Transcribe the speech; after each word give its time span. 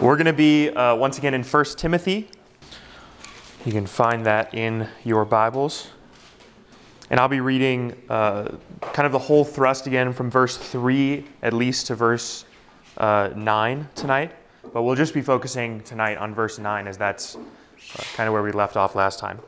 We're 0.00 0.14
going 0.14 0.26
to 0.26 0.32
be 0.32 0.70
uh, 0.70 0.94
once 0.94 1.18
again 1.18 1.34
in 1.34 1.42
1 1.42 1.64
Timothy. 1.76 2.28
You 3.66 3.72
can 3.72 3.84
find 3.84 4.24
that 4.26 4.54
in 4.54 4.86
your 5.04 5.24
Bibles. 5.24 5.88
And 7.10 7.18
I'll 7.18 7.26
be 7.26 7.40
reading 7.40 8.00
uh, 8.08 8.52
kind 8.80 9.06
of 9.06 9.10
the 9.10 9.18
whole 9.18 9.44
thrust 9.44 9.88
again 9.88 10.12
from 10.12 10.30
verse 10.30 10.56
3 10.56 11.26
at 11.42 11.52
least 11.52 11.88
to 11.88 11.96
verse 11.96 12.44
uh, 12.98 13.30
9 13.34 13.88
tonight. 13.96 14.36
But 14.72 14.84
we'll 14.84 14.94
just 14.94 15.14
be 15.14 15.20
focusing 15.20 15.80
tonight 15.80 16.16
on 16.16 16.32
verse 16.32 16.60
9 16.60 16.86
as 16.86 16.96
that's 16.96 17.34
uh, 17.34 17.38
kind 18.14 18.28
of 18.28 18.32
where 18.32 18.44
we 18.44 18.52
left 18.52 18.76
off 18.76 18.94
last 18.94 19.18
time. 19.18 19.40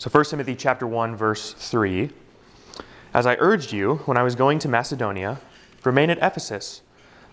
So 0.00 0.10
1 0.10 0.24
Timothy 0.24 0.56
chapter 0.56 0.88
1 0.88 1.14
verse 1.14 1.52
3. 1.52 2.10
As 3.14 3.24
I 3.24 3.36
urged 3.38 3.72
you 3.72 3.98
when 4.06 4.16
I 4.16 4.24
was 4.24 4.34
going 4.34 4.58
to 4.58 4.68
Macedonia, 4.68 5.40
remain 5.84 6.10
at 6.10 6.18
Ephesus, 6.18 6.80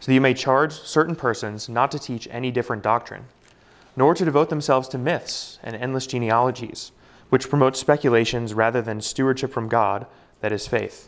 so 0.02 0.08
that 0.08 0.16
you 0.16 0.20
may 0.20 0.34
charge 0.34 0.74
certain 0.74 1.16
persons 1.16 1.70
not 1.70 1.92
to 1.92 2.00
teach 2.00 2.28
any 2.32 2.50
different 2.50 2.82
doctrine, 2.82 3.26
nor 3.96 4.16
to 4.16 4.26
devote 4.26 4.50
themselves 4.50 4.88
to 4.90 4.98
myths 4.98 5.60
and 5.64 5.76
endless 5.76 6.08
genealogies, 6.08 6.92
which 7.30 7.50
promote 7.50 7.78
speculations 7.78 8.54
rather 8.54 8.82
than 8.82 9.00
stewardship 9.00 9.54
from 9.54 9.70
God, 9.70 10.08
that 10.42 10.52
is 10.52 10.68
faith. 10.68 11.08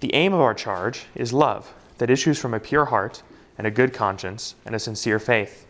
The 0.00 0.12
aim 0.12 0.34
of 0.34 0.40
our 0.40 0.54
charge 0.54 1.06
is 1.14 1.32
love 1.32 1.72
that 1.98 2.10
issues 2.10 2.38
from 2.38 2.52
a 2.52 2.60
pure 2.60 2.86
heart 2.86 3.22
and 3.56 3.64
a 3.64 3.70
good 3.70 3.94
conscience 3.94 4.56
and 4.66 4.74
a 4.74 4.80
sincere 4.80 5.20
faith. 5.20 5.64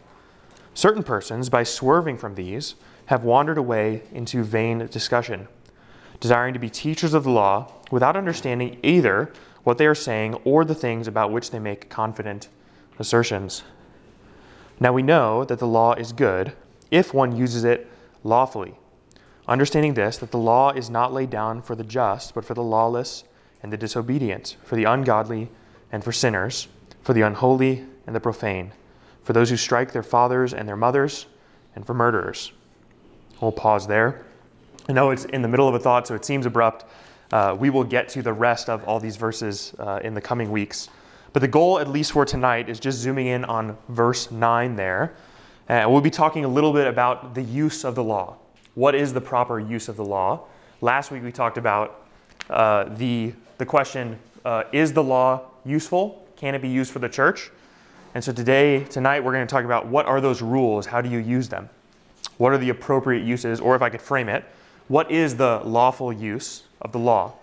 Certain 0.73 1.03
persons, 1.03 1.51
by 1.51 1.63
swerving 1.63 2.17
from 2.17 2.37
these, 2.37 2.75
have 3.07 3.23
wandered 3.23 3.59
away 3.59 4.03
into 4.13 4.43
vain 4.43 4.87
discussion, 4.91 5.47
desiring 6.21 6.55
to 6.55 6.59
be 6.59 6.71
teachers 6.71 7.13
of 7.13 7.25
the 7.25 7.31
law 7.31 7.71
without 7.91 8.17
understanding 8.17 8.81
either 8.83 9.31
what 9.67 9.79
they 9.79 9.87
are 9.87 9.97
saying 9.97 10.33
or 10.45 10.65
the 10.65 10.77
things 10.77 11.09
about 11.09 11.33
which 11.33 11.51
they 11.51 11.59
make 11.59 11.91
confident 11.91 12.49
assertions. 13.01 13.65
Now 14.79 14.93
we 14.93 15.03
know 15.03 15.43
that 15.43 15.59
the 15.59 15.67
law 15.67 15.95
is 15.95 16.13
good 16.13 16.53
if 16.93 17.13
one 17.13 17.35
uses 17.35 17.65
it 17.65 17.91
lawfully, 18.23 18.79
understanding 19.49 19.95
this, 19.95 20.19
that 20.19 20.31
the 20.31 20.39
law 20.39 20.71
is 20.71 20.89
not 20.89 21.13
laid 21.13 21.31
down 21.31 21.63
for 21.63 21.75
the 21.75 21.83
just, 21.83 22.33
but 22.33 22.45
for 22.45 22.55
the 22.55 22.63
lawless 22.63 23.25
and 23.61 23.73
the 23.73 23.77
disobedient, 23.77 24.57
for 24.63 24.77
the 24.77 24.85
ungodly 24.85 25.51
and 25.91 26.05
for 26.05 26.13
sinners, 26.13 26.69
for 27.03 27.13
the 27.13 27.23
unholy 27.23 27.85
and 28.07 28.15
the 28.15 28.21
profane, 28.21 28.71
for 29.25 29.33
those 29.33 29.51
who 29.51 29.57
strike 29.57 29.91
their 29.91 30.05
fathers 30.05 30.55
and 30.55 30.69
their 30.69 30.77
mothers, 30.77 31.27
and 31.75 31.85
for 31.85 31.93
murderers. 31.93 32.53
We'll 33.41 33.51
pause 33.51 33.89
there. 33.89 34.25
I 34.89 34.93
know 34.93 35.11
it's 35.11 35.25
in 35.25 35.43
the 35.43 35.49
middle 35.49 35.67
of 35.67 35.75
a 35.75 35.81
thought, 35.81 36.07
so 36.07 36.15
it 36.15 36.25
seems 36.25 36.47
abrupt. 36.47 36.85
Uh, 37.33 37.57
we 37.59 37.71
will 37.71 37.85
get 37.85 38.09
to 38.11 38.23
the 38.23 38.33
rest 38.33 38.69
of 38.69 38.85
all 38.85 39.01
these 39.01 39.17
verses 39.17 39.75
uh, 39.79 40.01
in 40.03 40.15
the 40.15 40.21
coming 40.21 40.51
weeks. 40.51 40.89
But 41.33 41.41
the 41.41 41.49
goal, 41.49 41.79
at 41.79 41.89
least 41.89 42.13
for 42.13 42.25
tonight, 42.25 42.69
is 42.69 42.81
just 42.81 42.99
zooming 42.99 43.27
in 43.27 43.45
on 43.45 43.77
verse 43.89 44.31
9 44.31 44.77
there. 44.77 45.15
And 45.69 45.91
we'll 45.91 46.01
be 46.01 46.11
talking 46.11 46.45
a 46.45 46.49
little 46.49 46.73
bit 46.73 46.87
about 46.87 47.35
the 47.35 47.43
use 47.43 47.85
of 47.85 47.95
the 47.95 48.05
law. 48.05 48.37
What 48.75 48.95
is 48.95 49.13
the 49.13 49.21
proper 49.21 49.59
use 49.59 49.89
of 49.89 49.97
the 49.97 50.05
law? 50.05 50.45
Last 50.81 51.11
week 51.11 51.23
we 51.23 51.33
talked 51.33 51.59
about 51.59 52.07
uh, 52.49 52.85
the, 52.85 53.33
the 53.59 53.67
question 53.67 54.19
uh, 54.45 54.65
is 54.73 54.93
the 54.93 55.03
law 55.03 55.43
useful? 55.65 56.27
Can 56.37 56.55
it 56.55 56.63
be 56.63 56.69
used 56.69 56.93
for 56.93 57.01
the 57.01 57.09
church? 57.09 57.51
And 58.15 58.23
so 58.23 58.33
today, 58.33 58.85
tonight, 58.85 59.23
we're 59.23 59.33
going 59.33 59.47
to 59.47 59.51
talk 59.51 59.65
about 59.65 59.87
what 59.87 60.07
are 60.07 60.21
those 60.21 60.41
rules? 60.41 60.87
How 60.87 61.01
do 61.01 61.11
you 61.11 61.19
use 61.19 61.49
them? 61.49 61.69
What 62.39 62.53
are 62.53 62.59
the 62.59 62.71
appropriate 62.71 63.25
uses? 63.25 63.61
Or 63.61 63.75
if 63.75 63.83
I 63.83 63.91
could 63.91 64.01
frame 64.01 64.29
it, 64.29 64.45
what 64.89 65.11
is 65.11 65.37
the 65.37 65.61
lawful 65.65 66.13
use 66.13 66.63
of 66.83 66.93
the 66.93 66.99
law? 66.99 67.35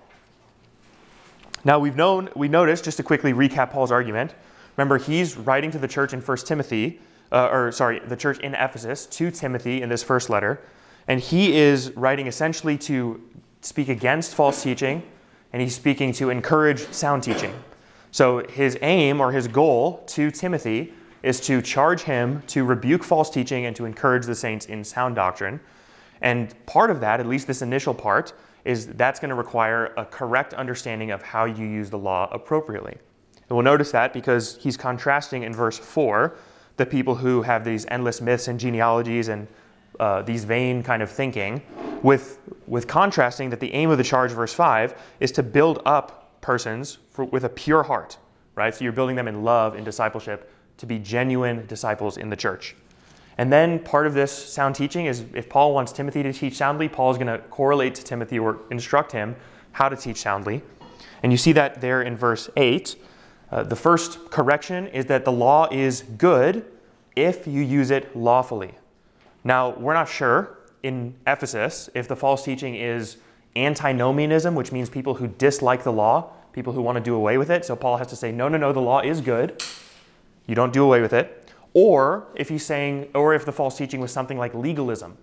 Now 1.66 1.80
we've 1.80 1.96
known, 1.96 2.30
we 2.36 2.48
noticed, 2.48 2.84
just 2.84 2.98
to 2.98 3.04
quickly 3.04 3.34
recap 3.34 3.72
Paul's 3.72 3.92
argument, 3.92 4.34
remember 4.76 4.98
he's 4.98 5.38
writing 5.38 5.72
to 5.72 5.80
the 5.80 5.88
church 5.88 6.14
in 6.14 6.20
1 6.20 6.38
Timothy, 6.40 7.00
uh, 7.32 7.50
or 7.52 7.72
sorry, 7.72 8.00
the 8.00 8.18
church 8.18 8.40
in 8.40 8.54
Ephesus 8.54 9.06
to 9.06 9.32
Timothy 9.32 9.82
in 9.82 9.90
this 9.90 10.04
first 10.04 10.30
letter, 10.30 10.62
and 11.08 11.20
he 11.20 11.56
is 11.58 11.92
writing 11.92 12.28
essentially 12.28 12.78
to 12.78 13.22
speak 13.62 13.90
against 13.90 14.36
false 14.36 14.62
teaching, 14.62 15.04
and 15.54 15.62
he's 15.62 15.76
speaking 15.76 16.12
to 16.14 16.30
encourage 16.30 16.92
sound 16.92 17.24
teaching. 17.24 17.54
So 18.12 18.46
his 18.48 18.78
aim 18.82 19.22
or 19.22 19.32
his 19.32 19.48
goal 19.48 20.04
to 20.08 20.32
Timothy 20.32 20.94
is 21.24 21.40
to 21.42 21.62
charge 21.62 22.02
him 22.02 22.44
to 22.48 22.66
rebuke 22.66 23.04
false 23.04 23.30
teaching 23.30 23.66
and 23.66 23.76
to 23.76 23.86
encourage 23.86 24.26
the 24.26 24.36
saints 24.36 24.66
in 24.66 24.84
sound 24.84 25.16
doctrine. 25.16 25.60
And 26.22 26.54
part 26.66 26.92
of 26.92 27.00
that, 27.00 27.20
at 27.20 27.26
least 27.26 27.48
this 27.48 27.62
initial 27.62 27.94
part, 27.94 28.34
is 28.66 28.88
that's 28.88 29.20
going 29.20 29.30
to 29.30 29.36
require 29.36 29.94
a 29.98 30.06
correct 30.06 30.54
understanding 30.54 31.12
of 31.12 31.22
how 31.22 31.46
you 31.46 31.66
use 31.66 31.90
the 31.90 31.98
law 31.98 32.30
appropriately. 32.32 32.94
And 32.94 33.58
we'll 33.58 33.64
notice 33.64 33.92
that 33.92 34.14
because 34.14 34.58
he's 34.58 34.78
contrasting 34.78 35.44
in 35.44 35.54
verse 35.54 35.78
4 35.78 36.36
the 36.78 36.86
people 36.86 37.14
who 37.14 37.42
have 37.44 37.64
these 37.64 37.86
endless 37.90 38.20
myths 38.20 38.48
and 38.48 38.60
genealogies 38.60 39.28
and 39.28 39.48
uh, 40.00 40.22
these 40.24 40.44
vain 40.44 40.82
kind 40.82 41.04
of 41.04 41.10
thinking 41.12 41.62
with, 42.02 42.40
with 42.68 42.88
contrasting 42.88 43.50
that 43.50 43.60
the 43.60 43.72
aim 43.74 43.90
of 43.90 43.98
the 43.98 44.04
charge, 44.04 44.32
verse 44.32 44.54
5, 44.54 45.00
is 45.20 45.32
to 45.34 45.44
build 45.44 45.82
up 45.86 46.42
persons 46.42 46.98
for, 47.12 47.26
with 47.26 47.44
a 47.44 47.50
pure 47.50 47.84
heart, 47.84 48.18
right? 48.56 48.74
So 48.74 48.84
you're 48.84 48.94
building 48.94 49.16
them 49.16 49.28
in 49.28 49.44
love, 49.44 49.76
in 49.76 49.84
discipleship, 49.84 50.52
to 50.78 50.86
be 50.86 51.00
genuine 51.00 51.66
disciples 51.68 52.18
in 52.18 52.30
the 52.30 52.36
church. 52.36 52.76
And 53.38 53.52
then 53.52 53.80
part 53.80 54.06
of 54.06 54.14
this 54.14 54.32
sound 54.32 54.76
teaching 54.76 55.06
is 55.06 55.26
if 55.34 55.50
Paul 55.50 55.74
wants 55.74 55.92
Timothy 55.92 56.24
to 56.24 56.34
teach 56.34 56.56
soundly, 56.56 56.88
Paul 56.88 57.12
is 57.12 57.18
going 57.18 57.28
to 57.28 57.40
correlate 57.50 57.96
to 57.96 58.04
Timothy 58.04 58.40
or 58.40 58.60
instruct 58.70 59.12
him 59.12 59.36
how 59.72 59.90
to 59.90 59.96
teach 59.96 60.18
soundly. 60.18 60.62
And 61.24 61.32
you 61.32 61.38
see 61.38 61.52
that 61.54 61.82
there 61.82 62.02
in 62.02 62.16
verse 62.16 62.50
8. 62.56 62.96
Uh, 63.52 63.64
the 63.64 63.76
first 63.76 64.30
correction 64.30 64.88
is 64.88 65.06
that 65.06 65.26
the 65.26 65.32
law 65.32 65.68
is 65.72 66.04
good 66.18 66.66
if 67.16 67.48
you 67.48 67.62
use 67.62 67.92
it 67.92 68.16
lawfully. 68.16 68.74
Now, 69.44 69.72
we're 69.72 69.94
not 69.94 70.10
sure 70.10 70.58
in 70.84 71.16
Ephesus 71.26 71.90
if 71.94 72.08
the 72.08 72.16
false 72.16 72.44
teaching 72.44 72.76
is 72.76 73.18
antinomianism, 73.56 74.56
which 74.56 74.72
means 74.72 74.90
people 74.90 75.16
who 75.16 75.28
dislike 75.28 75.84
the 75.84 75.92
law, 75.92 76.32
people 76.52 76.74
who 76.74 76.82
want 76.82 76.98
to 76.98 77.04
do 77.04 77.16
away 77.16 77.38
with 77.38 77.50
it. 77.50 77.66
So 77.66 77.76
Paul 77.76 77.98
has 77.98 78.08
to 78.08 78.16
say, 78.16 78.32
no, 78.32 78.48
no, 78.48 78.58
no, 78.58 78.74
the 78.74 78.82
law 78.82 79.00
is 79.00 79.22
good. 79.22 79.64
You 80.48 80.56
don't 80.56 80.74
do 80.74 80.84
away 80.84 81.02
with 81.02 81.14
it. 81.14 81.43
Or 81.74 82.28
if 82.36 82.50
he's 82.50 82.66
saying, 82.66 83.10
or 83.16 83.34
if 83.34 83.46
the 83.46 83.52
false 83.52 83.78
teaching 83.78 84.00
was 84.00 84.12
something 84.12 84.38
like 84.38 84.54
legalism, 84.54 85.18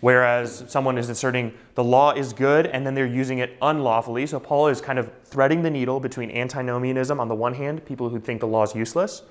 whereas 0.00 0.64
someone 0.66 0.98
is 0.98 1.08
asserting 1.08 1.54
the 1.76 1.84
law 1.84 2.10
is 2.10 2.32
good 2.32 2.66
and 2.66 2.84
then 2.84 2.94
they're 2.94 3.06
using 3.06 3.38
it 3.38 3.56
unlawfully. 3.62 4.26
So 4.26 4.40
Paul 4.40 4.66
is 4.66 4.80
kind 4.80 4.98
of 4.98 5.10
threading 5.24 5.62
the 5.62 5.70
needle 5.70 6.00
between 6.00 6.30
antinomianism 6.32 7.20
on 7.20 7.28
the 7.28 7.36
one 7.36 7.54
hand, 7.54 7.84
people 7.84 8.08
who 8.08 8.18
think 8.18 8.40
the 8.40 8.48
law 8.48 8.64
is 8.64 8.74
useless, 8.74 9.22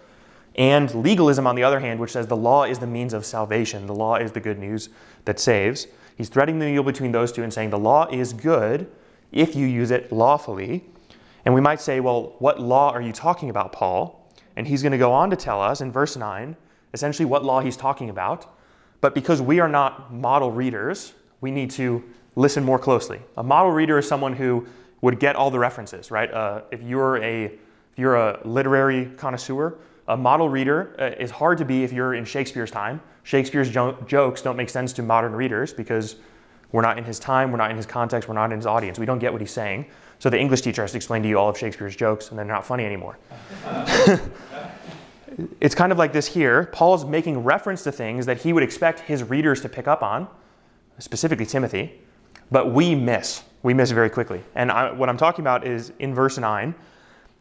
and 0.55 0.93
legalism 0.95 1.45
on 1.45 1.55
the 1.55 1.63
other 1.63 1.79
hand, 1.79 1.99
which 1.99 2.11
says 2.11 2.27
the 2.27 2.37
law 2.37 2.63
is 2.63 2.79
the 2.79 2.87
means 2.87 3.13
of 3.13 3.25
salvation, 3.25 3.85
the 3.85 3.95
law 3.95 4.15
is 4.15 4.31
the 4.31 4.39
good 4.39 4.59
news 4.59 4.89
that 5.25 5.39
saves. 5.39 5.87
He's 6.17 6.29
threading 6.29 6.59
the 6.59 6.65
needle 6.65 6.83
between 6.83 7.11
those 7.11 7.31
two 7.31 7.43
and 7.43 7.53
saying 7.53 7.69
the 7.69 7.79
law 7.79 8.07
is 8.09 8.31
good 8.31 8.89
if 9.31 9.55
you 9.55 9.65
use 9.65 9.91
it 9.91 10.11
lawfully. 10.11 10.85
And 11.43 11.53
we 11.53 11.61
might 11.61 11.81
say, 11.81 11.99
well, 11.99 12.35
what 12.39 12.61
law 12.61 12.91
are 12.91 13.01
you 13.01 13.11
talking 13.11 13.49
about, 13.49 13.73
Paul? 13.73 14.20
And 14.61 14.67
he's 14.67 14.83
going 14.83 14.91
to 14.91 14.99
go 14.99 15.11
on 15.11 15.31
to 15.31 15.35
tell 15.35 15.59
us 15.59 15.81
in 15.81 15.91
verse 15.91 16.15
9 16.15 16.55
essentially 16.93 17.25
what 17.25 17.43
law 17.43 17.61
he's 17.61 17.75
talking 17.75 18.11
about. 18.11 18.45
But 18.99 19.15
because 19.15 19.41
we 19.41 19.59
are 19.59 19.67
not 19.67 20.13
model 20.13 20.51
readers, 20.51 21.13
we 21.41 21.49
need 21.49 21.71
to 21.71 22.03
listen 22.35 22.63
more 22.63 22.77
closely. 22.77 23.21
A 23.37 23.41
model 23.41 23.71
reader 23.71 23.97
is 23.97 24.07
someone 24.07 24.33
who 24.33 24.67
would 25.01 25.19
get 25.19 25.35
all 25.35 25.49
the 25.49 25.57
references, 25.57 26.11
right? 26.11 26.31
Uh, 26.31 26.61
if 26.69 26.83
you're 26.83 27.17
a 27.23 27.45
if 27.45 27.97
you're 27.97 28.17
a 28.17 28.39
literary 28.45 29.07
connoisseur, 29.17 29.79
a 30.07 30.15
model 30.15 30.47
reader 30.47 30.95
uh, 30.99 31.19
is 31.19 31.31
hard 31.31 31.57
to 31.57 31.65
be 31.65 31.83
if 31.83 31.91
you're 31.91 32.13
in 32.13 32.23
Shakespeare's 32.23 32.69
time. 32.69 33.01
Shakespeare's 33.23 33.71
jo- 33.71 33.97
jokes 34.05 34.43
don't 34.43 34.57
make 34.57 34.69
sense 34.69 34.93
to 34.93 35.01
modern 35.01 35.33
readers 35.33 35.73
because 35.73 36.17
we're 36.71 36.83
not 36.83 36.99
in 36.99 37.03
his 37.03 37.17
time, 37.17 37.49
we're 37.49 37.57
not 37.57 37.71
in 37.71 37.77
his 37.77 37.87
context, 37.87 38.29
we're 38.29 38.35
not 38.35 38.51
in 38.51 38.59
his 38.59 38.67
audience. 38.67 38.99
We 38.99 39.07
don't 39.07 39.17
get 39.17 39.31
what 39.31 39.41
he's 39.41 39.49
saying. 39.49 39.87
So 40.21 40.29
the 40.29 40.37
English 40.37 40.61
teacher 40.61 40.83
has 40.83 40.91
to 40.91 40.97
explain 40.97 41.23
to 41.23 41.27
you 41.27 41.39
all 41.39 41.49
of 41.49 41.57
Shakespeare's 41.57 41.95
jokes, 41.95 42.29
and 42.29 42.37
they're 42.37 42.45
not 42.45 42.63
funny 42.63 42.85
anymore. 42.85 43.17
it's 45.59 45.73
kind 45.73 45.91
of 45.91 45.97
like 45.97 46.13
this 46.13 46.27
here. 46.27 46.65
Paul's 46.65 47.05
making 47.05 47.43
reference 47.43 47.83
to 47.85 47.91
things 47.91 48.27
that 48.27 48.39
he 48.39 48.53
would 48.53 48.61
expect 48.61 48.99
his 48.99 49.23
readers 49.23 49.61
to 49.61 49.69
pick 49.69 49.87
up 49.87 50.03
on, 50.03 50.27
specifically 50.99 51.47
Timothy, 51.47 51.99
but 52.51 52.71
we 52.71 52.93
miss. 52.93 53.41
We 53.63 53.73
miss 53.73 53.89
very 53.89 54.11
quickly. 54.11 54.43
And 54.53 54.69
I, 54.71 54.91
what 54.91 55.09
I'm 55.09 55.17
talking 55.17 55.41
about 55.41 55.65
is 55.65 55.91
in 55.97 56.13
verse 56.13 56.37
9. 56.37 56.75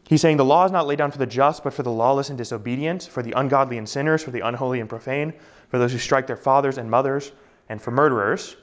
He's 0.09 0.23
saying 0.23 0.39
the 0.39 0.45
law 0.47 0.65
is 0.65 0.73
not 0.73 0.87
laid 0.87 0.97
down 0.97 1.11
for 1.11 1.19
the 1.19 1.27
just, 1.27 1.63
but 1.63 1.75
for 1.75 1.83
the 1.83 1.93
lawless 1.93 2.31
and 2.31 2.39
disobedient, 2.39 3.03
for 3.13 3.23
the 3.23 3.33
ungodly 3.33 3.77
and 3.77 3.87
sinners, 3.87 4.23
for 4.23 4.31
the 4.31 4.41
unholy 4.41 4.81
and 4.81 4.89
profane, 4.89 5.35
for 5.69 5.79
those 5.79 5.93
who 5.93 5.99
strike 5.99 6.27
their 6.27 6.35
fathers 6.35 6.79
and 6.79 6.91
mothers, 6.91 7.33
and 7.69 7.83
for 7.83 7.91
murderers. 7.91 8.57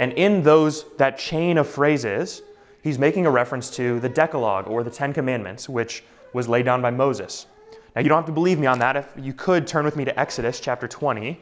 And 0.00 0.12
in 0.14 0.42
those 0.42 0.86
that 0.96 1.16
chain 1.18 1.56
of 1.56 1.68
phrases, 1.68 2.42
he's 2.82 2.98
making 2.98 3.26
a 3.26 3.30
reference 3.30 3.70
to 3.76 4.00
the 4.00 4.08
Decalogue 4.08 4.66
or 4.66 4.82
the 4.82 4.90
Ten 4.90 5.12
Commandments, 5.12 5.68
which 5.68 6.02
was 6.32 6.48
laid 6.48 6.64
down 6.64 6.80
by 6.82 6.90
Moses. 6.90 7.46
Now, 7.94 8.02
you 8.02 8.08
don't 8.08 8.18
have 8.18 8.26
to 8.26 8.32
believe 8.32 8.58
me 8.58 8.66
on 8.66 8.78
that. 8.78 8.96
If 8.96 9.06
you 9.18 9.32
could 9.32 9.66
turn 9.66 9.84
with 9.84 9.96
me 9.96 10.04
to 10.04 10.18
Exodus 10.18 10.60
chapter 10.60 10.86
20. 10.86 11.40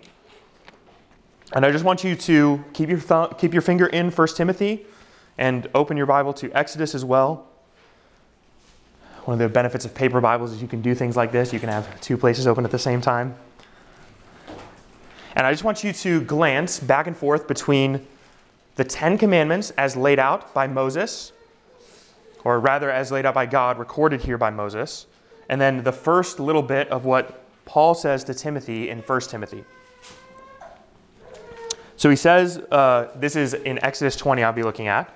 And 1.53 1.65
I 1.65 1.71
just 1.71 1.85
want 1.85 2.05
you 2.05 2.15
to 2.15 2.65
keep 2.73 2.89
your, 2.89 3.01
th- 3.01 3.39
keep 3.39 3.53
your 3.53 3.63
finger 3.63 3.87
in 3.87 4.11
1 4.11 4.29
Timothy 4.29 4.87
and 5.37 5.69
open 5.75 5.97
your 5.97 6.07
Bible 6.07 6.33
to 6.35 6.51
Exodus 6.53 6.95
as 6.95 7.05
well. 7.05 7.47
One 9.25 9.35
of 9.35 9.39
the 9.39 9.49
benefits 9.49 9.85
of 9.85 9.95
paper 9.95 10.21
Bibles 10.21 10.53
is 10.53 10.63
you 10.63 10.69
can 10.69 10.81
do 10.81 10.95
things 10.95 11.17
like 11.17 11.33
this. 11.33 11.53
You 11.53 11.61
can 11.61 11.69
have 11.69 12.01
two 12.01 12.17
places 12.17 12.47
open 12.47 12.65
at 12.65 12.71
the 12.71 12.79
same 12.79 13.01
time. 13.01 13.35
And 15.37 15.47
I 15.47 15.53
just 15.53 15.65
want 15.65 15.85
you 15.85 15.93
to 15.93 16.23
glance 16.23 16.81
back 16.81 17.07
and 17.07 17.17
forth 17.17 17.47
between 17.47 18.07
the 18.79 18.85
Ten 18.85 19.19
Commandments 19.19 19.71
as 19.77 19.97
laid 19.97 20.21
out 20.21 20.55
by 20.55 20.69
Moses, 20.69 21.33
or 22.45 22.61
rather 22.61 22.93
as 22.93 23.11
laid 23.11 23.27
out 23.27 23.35
by 23.35 23.45
God, 23.45 23.77
recorded 23.77 24.21
here 24.21 24.39
by 24.39 24.51
Moses, 24.51 25.09
and 25.49 25.61
then 25.61 25.83
the 25.83 25.91
first 25.91 26.39
little 26.39 26.63
bit 26.63 26.89
of 26.89 27.05
what 27.05 27.43
Paul 27.65 27.97
says 27.97 28.23
to 28.25 28.35
Timothy 28.35 28.89
in 28.89 29.01
1 29.01 29.21
Timothy. 29.23 29.65
So 31.97 32.09
he 32.09 32.15
says, 32.15 32.59
uh, 32.71 33.09
this 33.17 33.35
is 33.35 33.53
in 33.53 33.85
Exodus 33.85 34.15
20, 34.15 34.45
I'll 34.45 34.53
be 34.53 34.63
looking 34.63 34.87
at. 34.87 35.13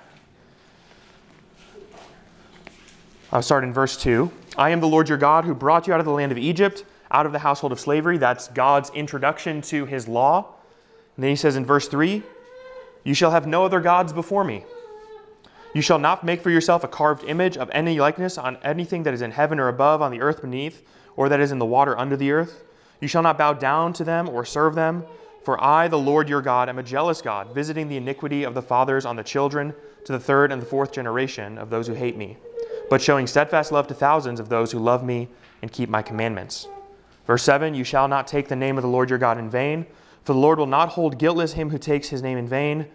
I'll 3.31 3.41
start 3.41 3.63
in 3.63 3.71
verse 3.71 3.95
2. 3.95 4.29
I 4.57 4.71
am 4.71 4.81
the 4.81 4.89
Lord 4.89 5.07
your 5.07 5.17
God 5.17 5.45
who 5.45 5.55
brought 5.55 5.87
you 5.87 5.93
out 5.93 6.01
of 6.01 6.05
the 6.05 6.11
land 6.11 6.33
of 6.33 6.37
Egypt, 6.37 6.83
out 7.09 7.25
of 7.25 7.31
the 7.31 7.39
household 7.39 7.71
of 7.71 7.79
slavery. 7.79 8.17
That's 8.17 8.49
God's 8.49 8.89
introduction 8.89 9.61
to 9.61 9.85
his 9.85 10.09
law. 10.09 10.53
And 11.15 11.23
then 11.23 11.29
he 11.29 11.37
says 11.37 11.55
in 11.55 11.65
verse 11.65 11.87
3 11.87 12.23
You 13.03 13.13
shall 13.13 13.31
have 13.31 13.47
no 13.47 13.65
other 13.65 13.79
gods 13.79 14.13
before 14.13 14.43
me. 14.43 14.65
You 15.73 15.81
shall 15.81 15.99
not 15.99 16.23
make 16.23 16.41
for 16.41 16.49
yourself 16.49 16.83
a 16.83 16.87
carved 16.87 17.23
image 17.23 17.57
of 17.57 17.69
any 17.73 17.99
likeness 17.99 18.37
on 18.37 18.57
anything 18.63 19.03
that 19.03 19.13
is 19.13 19.21
in 19.21 19.31
heaven 19.31 19.59
or 19.59 19.67
above, 19.67 20.01
on 20.01 20.11
the 20.11 20.21
earth 20.21 20.41
beneath, 20.41 20.83
or 21.15 21.29
that 21.29 21.39
is 21.39 21.51
in 21.51 21.59
the 21.59 21.65
water 21.65 21.97
under 21.97 22.15
the 22.15 22.31
earth. 22.31 22.63
You 23.01 23.07
shall 23.07 23.23
not 23.23 23.37
bow 23.37 23.53
down 23.53 23.93
to 23.93 24.03
them 24.03 24.29
or 24.29 24.45
serve 24.45 24.75
them. 24.75 25.03
For 25.43 25.61
I, 25.61 25.87
the 25.87 25.99
Lord 25.99 26.29
your 26.29 26.41
God, 26.41 26.69
am 26.69 26.79
a 26.79 26.83
jealous 26.83 27.21
God, 27.21 27.53
visiting 27.53 27.89
the 27.89 27.97
iniquity 27.97 28.43
of 28.43 28.53
the 28.53 28.61
fathers 28.61 29.05
on 29.05 29.17
the 29.17 29.23
children 29.23 29.73
to 30.05 30.11
the 30.13 30.19
third 30.19 30.51
and 30.51 30.61
the 30.61 30.65
fourth 30.65 30.91
generation 30.93 31.57
of 31.57 31.69
those 31.69 31.87
who 31.87 31.93
hate 31.93 32.15
me 32.15 32.37
but 32.89 33.01
showing 33.01 33.27
steadfast 33.27 33.71
love 33.71 33.87
to 33.87 33.93
thousands 33.93 34.39
of 34.39 34.49
those 34.49 34.71
who 34.71 34.79
love 34.79 35.03
me 35.03 35.27
and 35.61 35.71
keep 35.71 35.89
my 35.89 36.01
commandments. 36.01 36.67
Verse 37.25 37.43
7 37.43 37.73
You 37.73 37.83
shall 37.83 38.07
not 38.07 38.27
take 38.27 38.47
the 38.47 38.55
name 38.55 38.77
of 38.77 38.83
the 38.83 38.87
Lord 38.89 39.09
your 39.09 39.19
God 39.19 39.37
in 39.37 39.49
vain, 39.49 39.85
for 40.23 40.33
the 40.33 40.39
Lord 40.39 40.59
will 40.59 40.67
not 40.67 40.89
hold 40.89 41.19
guiltless 41.19 41.53
him 41.53 41.69
who 41.69 41.77
takes 41.77 42.09
his 42.09 42.21
name 42.21 42.37
in 42.37 42.47
vain. 42.47 42.87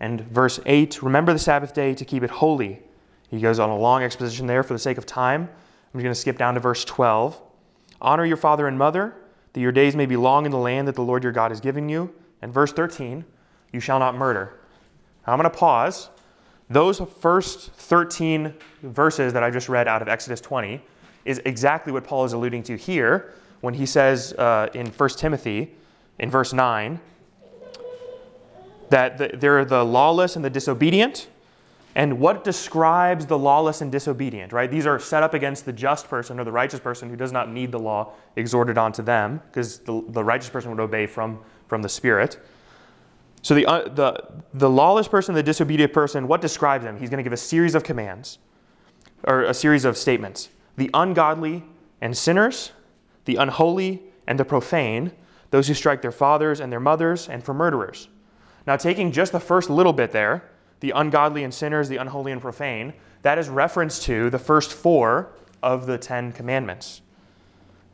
And 0.00 0.20
verse 0.22 0.60
8 0.64 1.02
Remember 1.02 1.32
the 1.32 1.38
Sabbath 1.38 1.74
day 1.74 1.94
to 1.94 2.04
keep 2.04 2.22
it 2.22 2.30
holy. 2.30 2.82
He 3.30 3.40
goes 3.40 3.58
on 3.58 3.68
a 3.68 3.76
long 3.76 4.02
exposition 4.02 4.46
there 4.46 4.62
for 4.62 4.72
the 4.72 4.78
sake 4.78 4.96
of 4.96 5.04
time. 5.04 5.48
I'm 5.92 6.00
going 6.00 6.12
to 6.12 6.18
skip 6.18 6.38
down 6.38 6.54
to 6.54 6.60
verse 6.60 6.84
12. 6.84 7.40
Honor 8.00 8.24
your 8.24 8.36
father 8.36 8.66
and 8.68 8.78
mother, 8.78 9.14
that 9.52 9.60
your 9.60 9.72
days 9.72 9.96
may 9.96 10.06
be 10.06 10.16
long 10.16 10.46
in 10.46 10.52
the 10.52 10.58
land 10.58 10.86
that 10.88 10.94
the 10.94 11.02
Lord 11.02 11.24
your 11.24 11.32
God 11.32 11.50
is 11.50 11.60
giving 11.60 11.88
you. 11.88 12.14
And 12.42 12.52
verse 12.52 12.72
13 12.72 13.24
You 13.72 13.80
shall 13.80 13.98
not 13.98 14.14
murder. 14.14 14.58
Now 15.26 15.32
I'm 15.32 15.38
going 15.38 15.50
to 15.50 15.56
pause 15.56 16.10
those 16.70 17.00
first 17.20 17.72
13 17.72 18.54
verses 18.82 19.32
that 19.32 19.42
I 19.42 19.50
just 19.50 19.68
read 19.68 19.88
out 19.88 20.02
of 20.02 20.08
Exodus 20.08 20.40
20 20.40 20.80
is 21.24 21.40
exactly 21.44 21.92
what 21.92 22.04
Paul 22.04 22.24
is 22.24 22.34
alluding 22.34 22.62
to 22.64 22.76
here 22.76 23.34
when 23.60 23.74
he 23.74 23.86
says 23.86 24.34
uh, 24.34 24.68
in 24.74 24.86
1 24.86 25.08
Timothy, 25.10 25.74
in 26.18 26.30
verse 26.30 26.52
9, 26.52 27.00
that 28.90 29.18
the, 29.18 29.30
they're 29.34 29.64
the 29.64 29.84
lawless 29.84 30.36
and 30.36 30.44
the 30.44 30.50
disobedient. 30.50 31.28
And 31.94 32.20
what 32.20 32.44
describes 32.44 33.26
the 33.26 33.38
lawless 33.38 33.80
and 33.80 33.90
disobedient, 33.90 34.52
right? 34.52 34.70
These 34.70 34.86
are 34.86 34.98
set 34.98 35.22
up 35.22 35.34
against 35.34 35.64
the 35.64 35.72
just 35.72 36.08
person 36.08 36.38
or 36.38 36.44
the 36.44 36.52
righteous 36.52 36.80
person 36.80 37.08
who 37.10 37.16
does 37.16 37.32
not 37.32 37.50
need 37.50 37.72
the 37.72 37.78
law 37.78 38.12
exhorted 38.36 38.78
onto 38.78 39.02
them, 39.02 39.42
because 39.48 39.80
the, 39.80 40.04
the 40.08 40.22
righteous 40.22 40.48
person 40.48 40.70
would 40.70 40.80
obey 40.80 41.06
from, 41.06 41.40
from 41.66 41.82
the 41.82 41.88
Spirit. 41.88 42.38
So 43.42 43.54
the, 43.54 43.66
uh, 43.66 43.88
the, 43.88 44.22
the 44.54 44.70
lawless 44.70 45.08
person, 45.08 45.34
the 45.34 45.42
disobedient 45.42 45.92
person, 45.92 46.28
what 46.28 46.40
describes 46.40 46.84
them? 46.84 46.98
He's 46.98 47.10
going 47.10 47.18
to 47.18 47.24
give 47.24 47.32
a 47.32 47.36
series 47.36 47.74
of 47.74 47.82
commands, 47.82 48.38
or 49.24 49.42
a 49.42 49.54
series 49.54 49.84
of 49.84 49.96
statements. 49.96 50.50
The 50.76 50.90
ungodly 50.94 51.64
and 52.00 52.16
sinners, 52.16 52.72
the 53.24 53.36
unholy 53.36 54.02
and 54.26 54.38
the 54.38 54.44
profane, 54.44 55.12
those 55.50 55.68
who 55.68 55.74
strike 55.74 56.02
their 56.02 56.12
fathers 56.12 56.60
and 56.60 56.72
their 56.72 56.80
mothers, 56.80 57.28
and 57.28 57.42
for 57.42 57.54
murderers. 57.54 58.08
Now, 58.66 58.76
taking 58.76 59.12
just 59.12 59.32
the 59.32 59.40
first 59.40 59.70
little 59.70 59.92
bit 59.92 60.12
there, 60.12 60.44
the 60.80 60.90
ungodly 60.92 61.42
and 61.44 61.52
sinners, 61.52 61.88
the 61.88 61.96
unholy 61.96 62.32
and 62.32 62.40
profane, 62.40 62.92
that 63.22 63.38
is 63.38 63.48
reference 63.48 63.98
to 64.04 64.30
the 64.30 64.38
first 64.38 64.72
four 64.72 65.32
of 65.62 65.86
the 65.86 65.98
Ten 65.98 66.32
Commandments. 66.32 67.02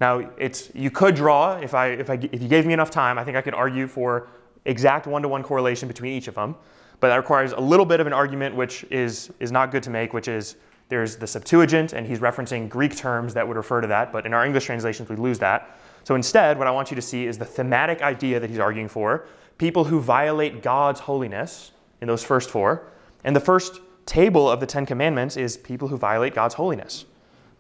Now, 0.00 0.30
it's, 0.36 0.70
you 0.74 0.90
could 0.90 1.14
draw, 1.14 1.56
if, 1.58 1.74
I, 1.74 1.88
if, 1.88 2.10
I, 2.10 2.14
if 2.14 2.42
you 2.42 2.48
gave 2.48 2.66
me 2.66 2.72
enough 2.72 2.90
time, 2.90 3.18
I 3.18 3.24
think 3.24 3.36
I 3.36 3.40
could 3.42 3.54
argue 3.54 3.86
for 3.86 4.28
exact 4.64 5.06
one 5.06 5.22
to 5.22 5.28
one 5.28 5.42
correlation 5.42 5.88
between 5.88 6.12
each 6.12 6.28
of 6.28 6.34
them, 6.34 6.56
but 7.00 7.08
that 7.08 7.16
requires 7.16 7.52
a 7.52 7.60
little 7.60 7.86
bit 7.86 8.00
of 8.00 8.06
an 8.06 8.12
argument 8.12 8.54
which 8.54 8.84
is, 8.90 9.30
is 9.38 9.52
not 9.52 9.70
good 9.70 9.82
to 9.84 9.90
make, 9.90 10.12
which 10.12 10.28
is 10.28 10.56
there's 10.88 11.16
the 11.16 11.26
Septuagint, 11.26 11.92
and 11.92 12.06
he's 12.06 12.18
referencing 12.18 12.68
Greek 12.68 12.96
terms 12.96 13.32
that 13.34 13.46
would 13.46 13.56
refer 13.56 13.80
to 13.80 13.86
that, 13.86 14.12
but 14.12 14.26
in 14.26 14.34
our 14.34 14.44
English 14.44 14.66
translations, 14.66 15.08
we 15.08 15.16
lose 15.16 15.38
that. 15.38 15.78
So 16.04 16.14
instead, 16.14 16.58
what 16.58 16.66
I 16.66 16.70
want 16.70 16.90
you 16.90 16.94
to 16.94 17.02
see 17.02 17.26
is 17.26 17.38
the 17.38 17.44
thematic 17.44 18.02
idea 18.02 18.38
that 18.38 18.50
he's 18.50 18.58
arguing 18.58 18.88
for 18.88 19.26
people 19.56 19.84
who 19.84 20.00
violate 20.00 20.62
God's 20.62 21.00
holiness 21.00 21.72
in 22.00 22.08
those 22.08 22.24
first 22.24 22.50
four. 22.50 22.90
And 23.22 23.34
the 23.34 23.40
first 23.40 23.80
table 24.04 24.50
of 24.50 24.60
the 24.60 24.66
Ten 24.66 24.84
Commandments 24.84 25.36
is 25.36 25.56
people 25.56 25.88
who 25.88 25.96
violate 25.96 26.34
God's 26.34 26.54
holiness. 26.54 27.04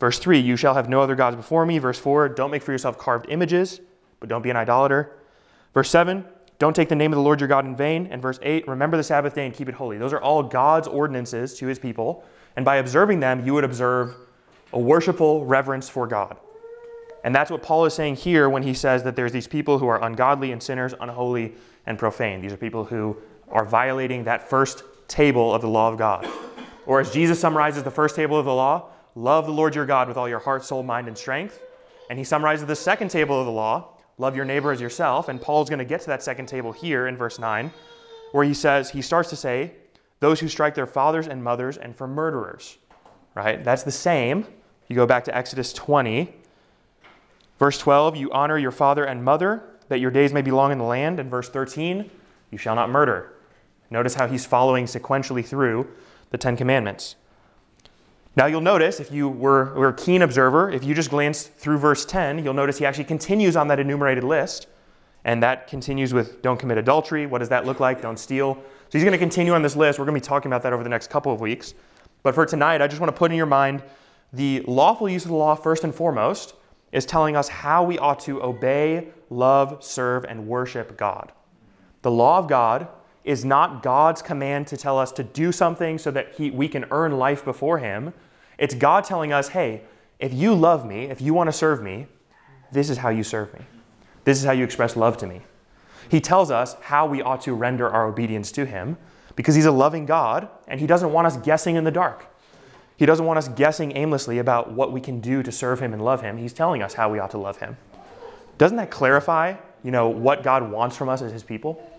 Verse 0.00 0.18
3, 0.18 0.38
you 0.38 0.56
shall 0.56 0.74
have 0.74 0.88
no 0.88 1.00
other 1.00 1.14
gods 1.14 1.36
before 1.36 1.64
me. 1.64 1.78
Verse 1.78 1.98
4, 1.98 2.28
don't 2.30 2.50
make 2.50 2.62
for 2.62 2.72
yourself 2.72 2.98
carved 2.98 3.26
images, 3.28 3.80
but 4.20 4.28
don't 4.28 4.42
be 4.42 4.50
an 4.50 4.56
idolater. 4.56 5.16
Verse 5.72 5.88
7, 5.88 6.24
don't 6.58 6.74
take 6.74 6.88
the 6.88 6.96
name 6.96 7.12
of 7.12 7.16
the 7.16 7.22
Lord 7.22 7.40
your 7.40 7.48
God 7.48 7.64
in 7.64 7.74
vain. 7.74 8.08
And 8.08 8.20
verse 8.20 8.38
8, 8.42 8.68
remember 8.68 8.96
the 8.96 9.02
Sabbath 9.02 9.34
day 9.34 9.46
and 9.46 9.54
keep 9.54 9.68
it 9.68 9.74
holy. 9.74 9.98
Those 9.98 10.12
are 10.12 10.20
all 10.20 10.42
God's 10.42 10.88
ordinances 10.88 11.54
to 11.58 11.66
his 11.66 11.78
people. 11.78 12.24
And 12.56 12.64
by 12.64 12.76
observing 12.76 13.20
them, 13.20 13.44
you 13.46 13.54
would 13.54 13.64
observe 13.64 14.14
a 14.72 14.78
worshipful 14.78 15.46
reverence 15.46 15.88
for 15.88 16.06
God. 16.06 16.36
And 17.24 17.34
that's 17.34 17.50
what 17.50 17.62
Paul 17.62 17.86
is 17.86 17.94
saying 17.94 18.16
here 18.16 18.48
when 18.48 18.62
he 18.62 18.74
says 18.74 19.02
that 19.02 19.16
there's 19.16 19.32
these 19.32 19.48
people 19.48 19.78
who 19.78 19.88
are 19.88 20.02
ungodly 20.04 20.52
and 20.52 20.62
sinners, 20.62 20.94
unholy 21.00 21.54
and 21.86 21.98
profane. 21.98 22.42
These 22.42 22.52
are 22.52 22.58
people 22.58 22.84
who 22.84 23.16
are 23.48 23.64
violating 23.64 24.24
that 24.24 24.48
first 24.48 24.84
table 25.08 25.52
of 25.54 25.62
the 25.62 25.68
law 25.68 25.90
of 25.90 25.98
God. 25.98 26.28
Or 26.86 27.00
as 27.00 27.10
Jesus 27.10 27.40
summarizes 27.40 27.82
the 27.82 27.90
first 27.90 28.14
table 28.14 28.38
of 28.38 28.44
the 28.44 28.54
law, 28.54 28.90
love 29.14 29.46
the 29.46 29.52
Lord 29.52 29.74
your 29.74 29.86
God 29.86 30.06
with 30.06 30.18
all 30.18 30.28
your 30.28 30.38
heart, 30.38 30.64
soul, 30.64 30.82
mind, 30.82 31.08
and 31.08 31.16
strength. 31.16 31.62
And 32.10 32.18
he 32.18 32.24
summarizes 32.24 32.66
the 32.66 32.76
second 32.76 33.08
table 33.08 33.40
of 33.40 33.46
the 33.46 33.52
law, 33.52 33.96
love 34.18 34.36
your 34.36 34.44
neighbor 34.44 34.70
as 34.70 34.80
yourself. 34.80 35.30
And 35.30 35.40
Paul's 35.40 35.70
going 35.70 35.78
to 35.78 35.84
get 35.86 36.02
to 36.02 36.06
that 36.08 36.22
second 36.22 36.46
table 36.46 36.72
here 36.72 37.06
in 37.06 37.16
verse 37.16 37.38
9, 37.38 37.72
where 38.32 38.44
he 38.44 38.52
says, 38.52 38.90
he 38.90 39.00
starts 39.00 39.30
to 39.30 39.36
say, 39.36 39.72
those 40.20 40.40
who 40.40 40.48
strike 40.48 40.74
their 40.74 40.86
fathers 40.86 41.26
and 41.26 41.42
mothers 41.42 41.78
and 41.78 41.96
for 41.96 42.06
murderers, 42.06 42.76
right? 43.34 43.64
That's 43.64 43.82
the 43.82 43.92
same. 43.92 44.46
You 44.88 44.96
go 44.96 45.06
back 45.06 45.24
to 45.24 45.34
Exodus 45.34 45.72
20, 45.72 46.34
verse 47.58 47.78
12, 47.78 48.16
you 48.16 48.30
honor 48.32 48.58
your 48.58 48.70
father 48.70 49.04
and 49.04 49.24
mother, 49.24 49.62
that 49.88 50.00
your 50.00 50.10
days 50.10 50.32
may 50.32 50.42
be 50.42 50.50
long 50.50 50.72
in 50.72 50.78
the 50.78 50.84
land. 50.84 51.20
And 51.20 51.30
verse 51.30 51.48
13, 51.48 52.10
you 52.50 52.58
shall 52.58 52.74
not 52.74 52.90
murder. 52.90 53.34
Notice 53.90 54.14
how 54.14 54.26
he's 54.26 54.46
following 54.46 54.86
sequentially 54.86 55.44
through 55.44 55.88
the 56.30 56.38
Ten 56.38 56.56
Commandments. 56.56 57.16
Now 58.36 58.46
you'll 58.46 58.60
notice, 58.60 58.98
if 58.98 59.12
you 59.12 59.28
were, 59.28 59.72
were 59.74 59.88
a 59.88 59.94
keen 59.94 60.22
observer, 60.22 60.70
if 60.70 60.82
you 60.82 60.94
just 60.94 61.10
glance 61.10 61.44
through 61.44 61.78
verse 61.78 62.04
10, 62.04 62.42
you'll 62.44 62.54
notice 62.54 62.78
he 62.78 62.86
actually 62.86 63.04
continues 63.04 63.54
on 63.54 63.68
that 63.68 63.78
enumerated 63.78 64.24
list. 64.24 64.66
And 65.24 65.42
that 65.42 65.68
continues 65.68 66.12
with 66.12 66.42
don't 66.42 66.58
commit 66.58 66.76
adultery. 66.76 67.26
What 67.26 67.38
does 67.38 67.48
that 67.50 67.64
look 67.64 67.80
like? 67.80 68.02
Don't 68.02 68.18
steal. 68.18 68.54
So 68.54 68.98
he's 68.98 69.04
going 69.04 69.12
to 69.12 69.18
continue 69.18 69.54
on 69.54 69.62
this 69.62 69.76
list. 69.76 69.98
We're 69.98 70.04
going 70.04 70.20
to 70.20 70.20
be 70.20 70.28
talking 70.28 70.50
about 70.50 70.62
that 70.64 70.72
over 70.72 70.82
the 70.82 70.90
next 70.90 71.08
couple 71.08 71.32
of 71.32 71.40
weeks. 71.40 71.74
But 72.22 72.34
for 72.34 72.44
tonight, 72.44 72.82
I 72.82 72.88
just 72.88 73.00
want 73.00 73.14
to 73.14 73.18
put 73.18 73.30
in 73.30 73.36
your 73.36 73.46
mind 73.46 73.82
the 74.32 74.62
lawful 74.66 75.08
use 75.08 75.24
of 75.24 75.30
the 75.30 75.36
law, 75.36 75.54
first 75.54 75.84
and 75.84 75.94
foremost, 75.94 76.54
is 76.94 77.04
telling 77.04 77.34
us 77.36 77.48
how 77.48 77.82
we 77.82 77.98
ought 77.98 78.20
to 78.20 78.40
obey, 78.40 79.08
love, 79.28 79.82
serve, 79.82 80.24
and 80.24 80.46
worship 80.46 80.96
God. 80.96 81.32
The 82.02 82.10
law 82.10 82.38
of 82.38 82.46
God 82.48 82.86
is 83.24 83.44
not 83.44 83.82
God's 83.82 84.22
command 84.22 84.68
to 84.68 84.76
tell 84.76 84.96
us 84.96 85.10
to 85.12 85.24
do 85.24 85.50
something 85.50 85.98
so 85.98 86.12
that 86.12 86.34
he, 86.36 86.52
we 86.52 86.68
can 86.68 86.84
earn 86.92 87.18
life 87.18 87.44
before 87.44 87.78
Him. 87.78 88.14
It's 88.58 88.76
God 88.76 89.02
telling 89.02 89.32
us, 89.32 89.48
hey, 89.48 89.82
if 90.20 90.32
you 90.32 90.54
love 90.54 90.86
me, 90.86 91.06
if 91.06 91.20
you 91.20 91.34
want 91.34 91.48
to 91.48 91.52
serve 91.52 91.82
me, 91.82 92.06
this 92.70 92.88
is 92.88 92.98
how 92.98 93.08
you 93.08 93.24
serve 93.24 93.52
me. 93.54 93.60
This 94.22 94.38
is 94.38 94.44
how 94.44 94.52
you 94.52 94.62
express 94.62 94.94
love 94.94 95.16
to 95.18 95.26
me. 95.26 95.42
He 96.08 96.20
tells 96.20 96.52
us 96.52 96.76
how 96.80 97.06
we 97.06 97.22
ought 97.22 97.40
to 97.42 97.54
render 97.54 97.88
our 97.88 98.06
obedience 98.06 98.52
to 98.52 98.66
Him 98.66 98.98
because 99.34 99.56
He's 99.56 99.66
a 99.66 99.72
loving 99.72 100.06
God 100.06 100.48
and 100.68 100.78
He 100.78 100.86
doesn't 100.86 101.12
want 101.12 101.26
us 101.26 101.38
guessing 101.38 101.74
in 101.74 101.82
the 101.82 101.90
dark. 101.90 102.26
He 102.96 103.06
doesn't 103.06 103.26
want 103.26 103.38
us 103.38 103.48
guessing 103.48 103.96
aimlessly 103.96 104.38
about 104.38 104.72
what 104.72 104.92
we 104.92 105.00
can 105.00 105.20
do 105.20 105.42
to 105.42 105.50
serve 105.50 105.80
Him 105.80 105.92
and 105.92 106.04
love 106.04 106.22
Him. 106.22 106.36
He's 106.36 106.52
telling 106.52 106.82
us 106.82 106.94
how 106.94 107.10
we 107.10 107.18
ought 107.18 107.32
to 107.32 107.38
love 107.38 107.58
Him. 107.58 107.76
Doesn't 108.56 108.76
that 108.76 108.90
clarify, 108.90 109.56
you 109.82 109.90
know, 109.90 110.08
what 110.08 110.42
God 110.42 110.70
wants 110.70 110.96
from 110.96 111.08
us 111.08 111.20
as 111.20 111.32
His 111.32 111.42
people? 111.42 111.90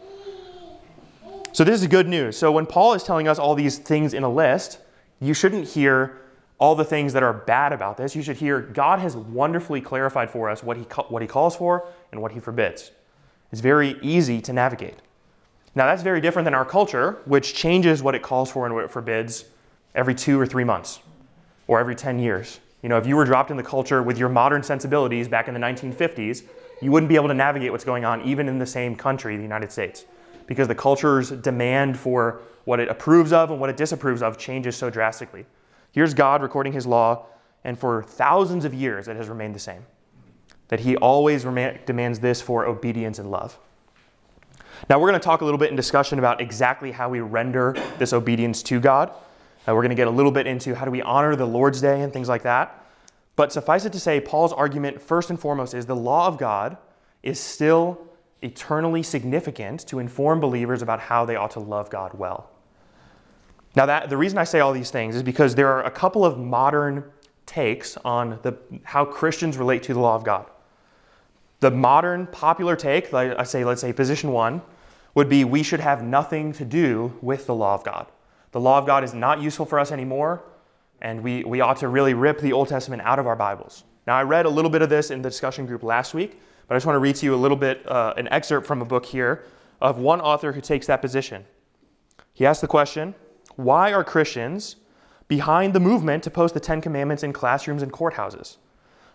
So 1.51 1.63
this 1.63 1.81
is 1.81 1.87
good 1.87 2.07
news. 2.07 2.37
So 2.37 2.51
when 2.51 2.65
Paul 2.65 2.93
is 2.93 3.03
telling 3.03 3.27
us 3.27 3.39
all 3.39 3.55
these 3.55 3.77
things 3.77 4.13
in 4.13 4.23
a 4.23 4.29
list, 4.29 4.79
you 5.19 5.33
shouldn't 5.33 5.67
hear 5.67 6.21
all 6.57 6.75
the 6.75 6.85
things 6.85 7.13
that 7.13 7.23
are 7.23 7.33
bad 7.33 7.73
about 7.73 7.97
this. 7.97 8.15
You 8.15 8.21
should 8.21 8.37
hear 8.37 8.61
God 8.61 8.99
has 8.99 9.15
wonderfully 9.15 9.81
clarified 9.81 10.29
for 10.29 10.49
us 10.49 10.63
what 10.63 10.77
he, 10.77 10.83
what 11.09 11.21
he 11.21 11.27
calls 11.27 11.55
for 11.55 11.87
and 12.11 12.21
what 12.21 12.31
he 12.31 12.39
forbids. 12.39 12.91
It's 13.51 13.61
very 13.61 13.97
easy 14.01 14.41
to 14.41 14.53
navigate. 14.53 14.95
Now, 15.75 15.85
that's 15.85 16.03
very 16.03 16.21
different 16.21 16.45
than 16.45 16.53
our 16.53 16.63
culture, 16.63 17.21
which 17.25 17.53
changes 17.53 18.01
what 18.01 18.15
it 18.15 18.21
calls 18.21 18.49
for 18.49 18.65
and 18.65 18.73
what 18.73 18.85
it 18.85 18.91
forbids 18.91 19.45
every 19.95 20.13
two 20.13 20.39
or 20.39 20.45
three 20.45 20.63
months 20.63 20.99
or 21.67 21.79
every 21.79 21.95
10 21.95 22.19
years. 22.19 22.59
You 22.83 22.89
know, 22.89 22.97
if 22.97 23.07
you 23.07 23.15
were 23.15 23.25
dropped 23.25 23.49
in 23.49 23.57
the 23.57 23.63
culture 23.63 24.03
with 24.03 24.17
your 24.17 24.29
modern 24.29 24.61
sensibilities 24.61 25.27
back 25.27 25.47
in 25.47 25.53
the 25.53 25.59
1950s, 25.59 26.43
you 26.81 26.91
wouldn't 26.91 27.09
be 27.09 27.15
able 27.15 27.29
to 27.29 27.33
navigate 27.33 27.71
what's 27.71 27.85
going 27.85 28.05
on 28.05 28.21
even 28.21 28.47
in 28.47 28.59
the 28.59 28.65
same 28.65 28.95
country, 28.95 29.37
the 29.37 29.43
United 29.43 29.71
States, 29.71 30.05
because 30.45 30.67
the 30.67 30.75
culture's 30.75 31.31
demand 31.31 31.97
for 31.97 32.41
what 32.65 32.79
it 32.79 32.89
approves 32.89 33.31
of 33.33 33.49
and 33.49 33.59
what 33.59 33.69
it 33.69 33.77
disapproves 33.77 34.21
of 34.21 34.37
changes 34.37 34.75
so 34.75 34.89
drastically. 34.89 35.45
Here's 35.91 36.13
God 36.13 36.41
recording 36.43 36.73
his 36.73 36.85
law, 36.85 37.25
and 37.63 37.79
for 37.79 38.03
thousands 38.03 38.65
of 38.65 38.73
years 38.73 39.07
it 39.07 39.15
has 39.15 39.29
remained 39.29 39.55
the 39.55 39.59
same. 39.59 39.85
That 40.67 40.81
he 40.81 40.97
always 40.97 41.43
demands 41.43 42.19
this 42.19 42.41
for 42.41 42.65
obedience 42.65 43.17
and 43.17 43.31
love. 43.31 43.57
Now, 44.89 44.99
we're 44.99 45.09
going 45.09 45.19
to 45.19 45.23
talk 45.23 45.41
a 45.41 45.45
little 45.45 45.57
bit 45.57 45.69
in 45.69 45.75
discussion 45.75 46.19
about 46.19 46.41
exactly 46.41 46.91
how 46.91 47.07
we 47.07 47.21
render 47.21 47.75
this 47.97 48.13
obedience 48.13 48.61
to 48.63 48.79
God. 48.79 49.11
Uh, 49.67 49.73
we're 49.73 49.81
going 49.81 49.89
to 49.89 49.95
get 49.95 50.07
a 50.07 50.11
little 50.11 50.31
bit 50.31 50.47
into 50.47 50.75
how 50.75 50.85
do 50.85 50.91
we 50.91 51.01
honor 51.01 51.35
the 51.35 51.45
Lord's 51.45 51.81
Day 51.81 52.01
and 52.01 52.13
things 52.13 52.29
like 52.29 52.43
that. 52.43 52.85
But 53.35 53.51
suffice 53.51 53.85
it 53.85 53.93
to 53.93 53.99
say, 53.99 54.19
Paul's 54.19 54.53
argument, 54.53 55.01
first 55.01 55.29
and 55.29 55.39
foremost, 55.39 55.73
is 55.73 55.85
the 55.85 55.95
law 55.95 56.27
of 56.27 56.37
God 56.37 56.77
is 57.23 57.39
still 57.39 57.99
eternally 58.41 59.01
significant 59.01 59.81
to 59.87 59.99
inform 59.99 60.39
believers 60.39 60.81
about 60.81 60.99
how 60.99 61.25
they 61.25 61.35
ought 61.35 61.51
to 61.51 61.59
love 61.59 61.89
God 61.89 62.13
well. 62.13 62.49
Now, 63.75 63.85
that, 63.87 64.09
the 64.09 64.17
reason 64.17 64.37
I 64.37 64.45
say 64.45 64.59
all 64.59 64.71
these 64.71 64.91
things 64.91 65.15
is 65.15 65.23
because 65.23 65.55
there 65.55 65.67
are 65.67 65.83
a 65.83 65.91
couple 65.91 66.23
of 66.23 66.37
modern 66.37 67.03
takes 67.45 67.97
on 67.97 68.39
the, 68.41 68.57
how 68.83 69.03
Christians 69.03 69.57
relate 69.57 69.83
to 69.83 69.93
the 69.93 69.99
law 69.99 70.15
of 70.15 70.23
God. 70.23 70.49
The 71.59 71.71
modern 71.71 72.27
popular 72.27 72.75
take, 72.75 73.11
like 73.11 73.37
I 73.37 73.43
say, 73.43 73.65
let's 73.65 73.81
say 73.81 73.91
position 73.91 74.31
one, 74.31 74.61
would 75.13 75.29
be 75.29 75.43
we 75.43 75.63
should 75.63 75.79
have 75.79 76.03
nothing 76.03 76.53
to 76.53 76.65
do 76.65 77.17
with 77.21 77.47
the 77.47 77.55
law 77.55 77.73
of 77.73 77.83
God. 77.83 78.07
The 78.55 78.61
law 78.61 78.77
of 78.77 78.85
God 78.85 79.03
is 79.03 79.13
not 79.13 79.41
useful 79.41 79.65
for 79.65 79.77
us 79.79 79.91
anymore, 79.91 80.41
and 81.01 81.21
we, 81.21 81.43
we 81.43 81.59
ought 81.59 81.75
to 81.79 81.89
really 81.89 82.13
rip 82.13 82.39
the 82.39 82.53
Old 82.53 82.69
Testament 82.69 83.01
out 83.01 83.19
of 83.19 83.27
our 83.27 83.35
Bibles. 83.35 83.83
Now, 84.07 84.15
I 84.15 84.23
read 84.23 84.45
a 84.45 84.49
little 84.49 84.71
bit 84.71 84.81
of 84.81 84.87
this 84.87 85.11
in 85.11 85.21
the 85.21 85.29
discussion 85.29 85.65
group 85.65 85.83
last 85.83 86.13
week, 86.13 86.39
but 86.65 86.73
I 86.73 86.77
just 86.77 86.85
want 86.85 86.95
to 86.95 87.01
read 87.01 87.17
to 87.17 87.25
you 87.25 87.35
a 87.35 87.41
little 87.43 87.57
bit, 87.57 87.85
uh, 87.85 88.13
an 88.15 88.29
excerpt 88.31 88.65
from 88.65 88.81
a 88.81 88.85
book 88.85 89.05
here 89.05 89.43
of 89.81 89.97
one 89.97 90.21
author 90.21 90.53
who 90.53 90.61
takes 90.61 90.87
that 90.87 91.01
position. 91.01 91.43
He 92.33 92.45
asks 92.45 92.61
the 92.61 92.67
question 92.67 93.13
Why 93.57 93.91
are 93.91 94.05
Christians 94.05 94.77
behind 95.27 95.73
the 95.73 95.81
movement 95.81 96.23
to 96.23 96.29
post 96.29 96.53
the 96.53 96.61
Ten 96.61 96.79
Commandments 96.79 97.23
in 97.23 97.33
classrooms 97.33 97.83
and 97.83 97.91
courthouses? 97.91 98.55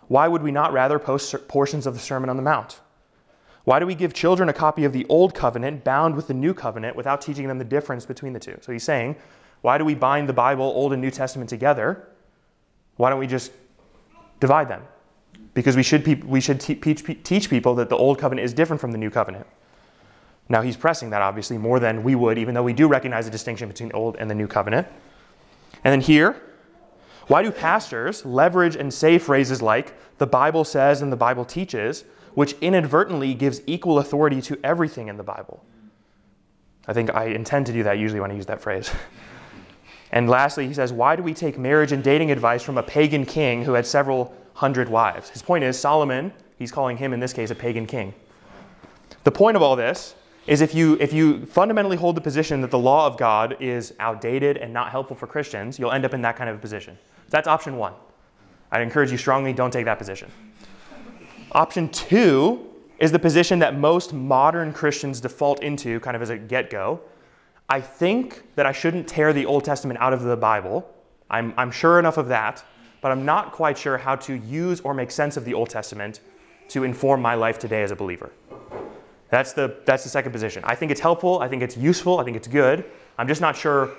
Why 0.09 0.29
would 0.29 0.43
we 0.43 0.53
not 0.53 0.75
rather 0.75 0.99
post 0.99 1.49
portions 1.49 1.87
of 1.87 1.95
the 1.95 2.01
Sermon 2.01 2.29
on 2.29 2.37
the 2.37 2.43
Mount? 2.43 2.81
Why 3.65 3.79
do 3.79 3.87
we 3.87 3.95
give 3.95 4.15
children 4.15 4.49
a 4.49 4.53
copy 4.53 4.85
of 4.85 4.93
the 4.93 5.07
Old 5.09 5.35
Covenant 5.35 5.85
bound 5.85 6.17
with 6.17 6.27
the 6.27 6.35
New 6.35 6.55
Covenant 6.55 6.97
without 6.97 7.21
teaching 7.21 7.47
them 7.47 7.59
the 7.59 7.65
difference 7.65 8.07
between 8.07 8.33
the 8.33 8.41
two? 8.41 8.57
So 8.61 8.73
he's 8.73 8.85
saying, 8.85 9.17
why 9.61 9.77
do 9.77 9.85
we 9.85 9.95
bind 9.95 10.29
the 10.29 10.33
Bible, 10.33 10.65
Old 10.65 10.93
and 10.93 11.03
New 11.03 11.11
Testament, 11.11 11.51
together? 11.51 12.09
Why 12.97 13.11
don't 13.11 13.19
we 13.19 13.27
just 13.27 13.53
divide 14.41 14.69
them? 14.69 14.83
Because 15.53 15.77
we 15.77 15.83
should, 15.83 16.05
pe- 16.05 16.15
we 16.15 16.41
should 16.41 16.61
te- 16.61 16.75
teach 16.75 17.51
people 17.51 17.75
that 17.75 17.91
the 17.91 17.97
Old 17.97 18.19
Covenant 18.19 18.45
is 18.45 18.55
different 18.55 18.81
from 18.81 18.93
the 18.93 18.99
New 18.99 19.11
Covenant. 19.11 19.47
Now, 20.49 20.63
he's 20.63 20.77
pressing 20.77 21.11
that 21.11 21.23
obviously 21.23 21.59
more 21.59 21.79
than 21.79 22.03
we 22.03 22.15
would, 22.15 22.39
even 22.39 22.55
though 22.55 22.63
we 22.63 22.73
do 22.73 22.89
recognize 22.89 23.27
the 23.27 23.31
distinction 23.31 23.69
between 23.69 23.91
the 23.91 23.95
Old 23.95 24.17
and 24.17 24.31
the 24.31 24.35
New 24.35 24.49
Covenant. 24.49 24.89
And 25.85 25.93
then 25.93 26.01
here, 26.01 26.41
why 27.27 27.43
do 27.43 27.53
pastors 27.53 28.25
leverage 28.25 28.75
and 28.75 28.93
say 28.93 29.19
phrases 29.19 29.63
like, 29.63 29.95
the 30.19 30.27
Bible 30.27 30.65
says 30.65 31.03
and 31.03 31.13
the 31.13 31.17
Bible 31.17 31.45
teaches, 31.45 32.05
which 32.35 32.53
inadvertently 32.61 33.35
gives 33.35 33.61
equal 33.67 33.99
authority 33.99 34.41
to 34.43 34.59
everything 34.63 35.09
in 35.09 35.17
the 35.17 35.23
Bible. 35.23 35.65
I 36.87 36.93
think 36.93 37.15
I 37.15 37.27
intend 37.27 37.67
to 37.67 37.73
do 37.73 37.83
that 37.83 37.99
usually 37.99 38.21
when 38.21 38.31
I 38.31 38.35
use 38.35 38.47
that 38.47 38.61
phrase. 38.61 38.91
and 40.13 40.29
lastly, 40.29 40.67
he 40.67 40.75
says, 40.75 40.93
Why 40.93 41.17
do 41.17 41.23
we 41.23 41.35
take 41.35 41.59
marriage 41.59 41.93
and 41.93 42.03
dating 42.03 42.31
advice 42.31 42.63
from 42.63 42.79
a 42.79 42.83
pagan 42.83 43.25
king 43.27 43.65
who 43.65 43.73
had 43.75 43.87
several 43.87 44.35
hundred 44.55 44.89
wives? 44.89 45.31
His 45.31 45.43
point 45.43 45.65
is, 45.65 45.79
Solomon, 45.79 46.33
he's 46.59 46.73
calling 46.73 46.97
him 46.97 47.13
in 47.13 47.21
this 47.21 47.33
case 47.33 47.51
a 47.51 47.55
pagan 47.55 47.87
king. 47.87 48.15
The 49.25 49.31
point 49.31 49.57
of 49.57 49.63
all 49.63 49.77
this 49.77 50.15
is 50.47 50.61
if 50.63 50.75
you, 50.75 50.97
if 50.99 51.13
you 51.13 51.45
fundamentally 51.47 51.97
hold 51.97 52.17
the 52.17 52.21
position 52.21 52.61
that 52.63 52.71
the 52.71 52.79
law 52.79 53.07
of 53.07 53.17
God 53.17 53.57
is 53.61 53.95
outdated 54.01 54.57
and 54.57 54.73
not 54.73 54.91
helpful 54.91 55.15
for 55.15 55.27
Christians, 55.27 55.79
you'll 55.79 55.93
end 55.93 56.05
up 56.05 56.15
in 56.15 56.23
that 56.23 56.37
kind 56.37 56.49
of 56.49 56.57
a 56.57 56.59
position. 56.59 56.99
That's 57.29 57.47
option 57.47 57.77
one. 57.77 57.93
I'd 58.73 58.83
encourage 58.83 59.13
you 59.13 59.19
strongly 59.19 59.53
don't 59.53 59.71
take 59.71 59.85
that 59.85 59.99
position. 59.99 60.31
Option 61.53 61.89
two 61.89 62.67
is 62.99 63.11
the 63.11 63.19
position 63.19 63.59
that 63.59 63.77
most 63.77 64.13
modern 64.13 64.73
Christians 64.73 65.21
default 65.21 65.63
into, 65.63 65.99
kind 66.01 66.15
of 66.15 66.23
as 66.23 66.31
a 66.31 66.37
get 66.37 66.71
go. 66.71 67.01
I 67.69 67.81
think 67.81 68.43
that 68.55 68.67
I 68.67 68.73
shouldn't 68.73 69.09
tear 69.09 69.33
the 69.33 69.47
Old 69.47 69.65
Testament 69.65 69.99
out 70.01 70.13
of 70.13 70.23
the 70.23 70.37
Bible. 70.37 70.89
I'm, 71.29 71.55
I'm 71.57 71.71
sure 71.71 71.99
enough 71.99 72.19
of 72.19 72.29
that, 72.29 72.65
but 73.01 73.11
I'm 73.11 73.25
not 73.25 73.53
quite 73.53 73.79
sure 73.79 73.97
how 73.97 74.17
to 74.17 74.35
use 74.35 74.81
or 74.81 74.95
make 74.95 75.11
sense 75.11 75.37
of 75.37 75.45
the 75.45 75.55
Old 75.55 75.71
Testament 75.71 76.21
to 76.69 76.85
inform 76.85 77.23
my 77.23 77.35
life 77.35 77.59
today 77.59 77.83
as 77.83 77.91
a 77.91 77.97
believer. 77.97 78.31
That's 79.31 79.53
the, 79.53 79.77
that's 79.87 80.03
the 80.03 80.09
second 80.09 80.33
position. 80.33 80.63
I 80.65 80.75
think 80.75 80.91
it's 80.91 81.01
helpful, 81.01 81.41
I 81.41 81.49
think 81.49 81.63
it's 81.63 81.77
useful, 81.77 82.19
I 82.19 82.25
think 82.25 82.37
it's 82.37 82.49
good. 82.49 82.85
I'm 83.19 83.29
just 83.29 83.41
not 83.41 83.57
sure 83.57 83.91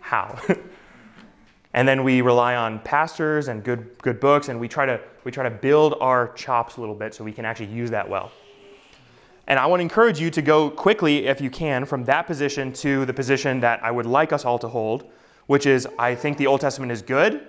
how. 0.00 0.38
And 1.72 1.86
then 1.86 2.02
we 2.02 2.20
rely 2.20 2.56
on 2.56 2.80
pastors 2.80 3.48
and 3.48 3.62
good, 3.62 3.96
good 3.98 4.18
books, 4.18 4.48
and 4.48 4.58
we 4.58 4.66
try, 4.66 4.86
to, 4.86 5.00
we 5.24 5.30
try 5.30 5.44
to 5.44 5.50
build 5.50 5.94
our 6.00 6.32
chops 6.32 6.76
a 6.76 6.80
little 6.80 6.96
bit 6.96 7.14
so 7.14 7.22
we 7.22 7.32
can 7.32 7.44
actually 7.44 7.66
use 7.66 7.90
that 7.90 8.08
well. 8.08 8.32
And 9.46 9.58
I 9.58 9.66
want 9.66 9.80
to 9.80 9.82
encourage 9.82 10.20
you 10.20 10.30
to 10.30 10.42
go 10.42 10.70
quickly, 10.70 11.26
if 11.26 11.40
you 11.40 11.50
can, 11.50 11.84
from 11.84 12.04
that 12.04 12.26
position 12.26 12.72
to 12.74 13.04
the 13.04 13.14
position 13.14 13.60
that 13.60 13.82
I 13.84 13.90
would 13.90 14.06
like 14.06 14.32
us 14.32 14.44
all 14.44 14.58
to 14.60 14.68
hold, 14.68 15.10
which 15.46 15.66
is 15.66 15.86
I 15.98 16.14
think 16.14 16.38
the 16.38 16.46
Old 16.46 16.60
Testament 16.60 16.92
is 16.92 17.02
good, 17.02 17.46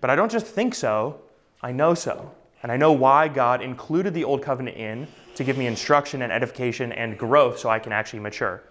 but 0.00 0.10
I 0.10 0.16
don't 0.16 0.30
just 0.30 0.46
think 0.46 0.74
so, 0.74 1.20
I 1.62 1.72
know 1.72 1.94
so. 1.94 2.32
And 2.62 2.70
I 2.70 2.76
know 2.76 2.92
why 2.92 3.28
God 3.28 3.60
included 3.60 4.14
the 4.14 4.24
Old 4.24 4.42
Covenant 4.42 4.76
in 4.76 5.06
to 5.34 5.44
give 5.44 5.58
me 5.58 5.66
instruction 5.66 6.22
and 6.22 6.32
edification 6.32 6.92
and 6.92 7.18
growth 7.18 7.58
so 7.58 7.68
I 7.68 7.78
can 7.78 7.92
actually 7.92 8.20
mature. 8.20 8.62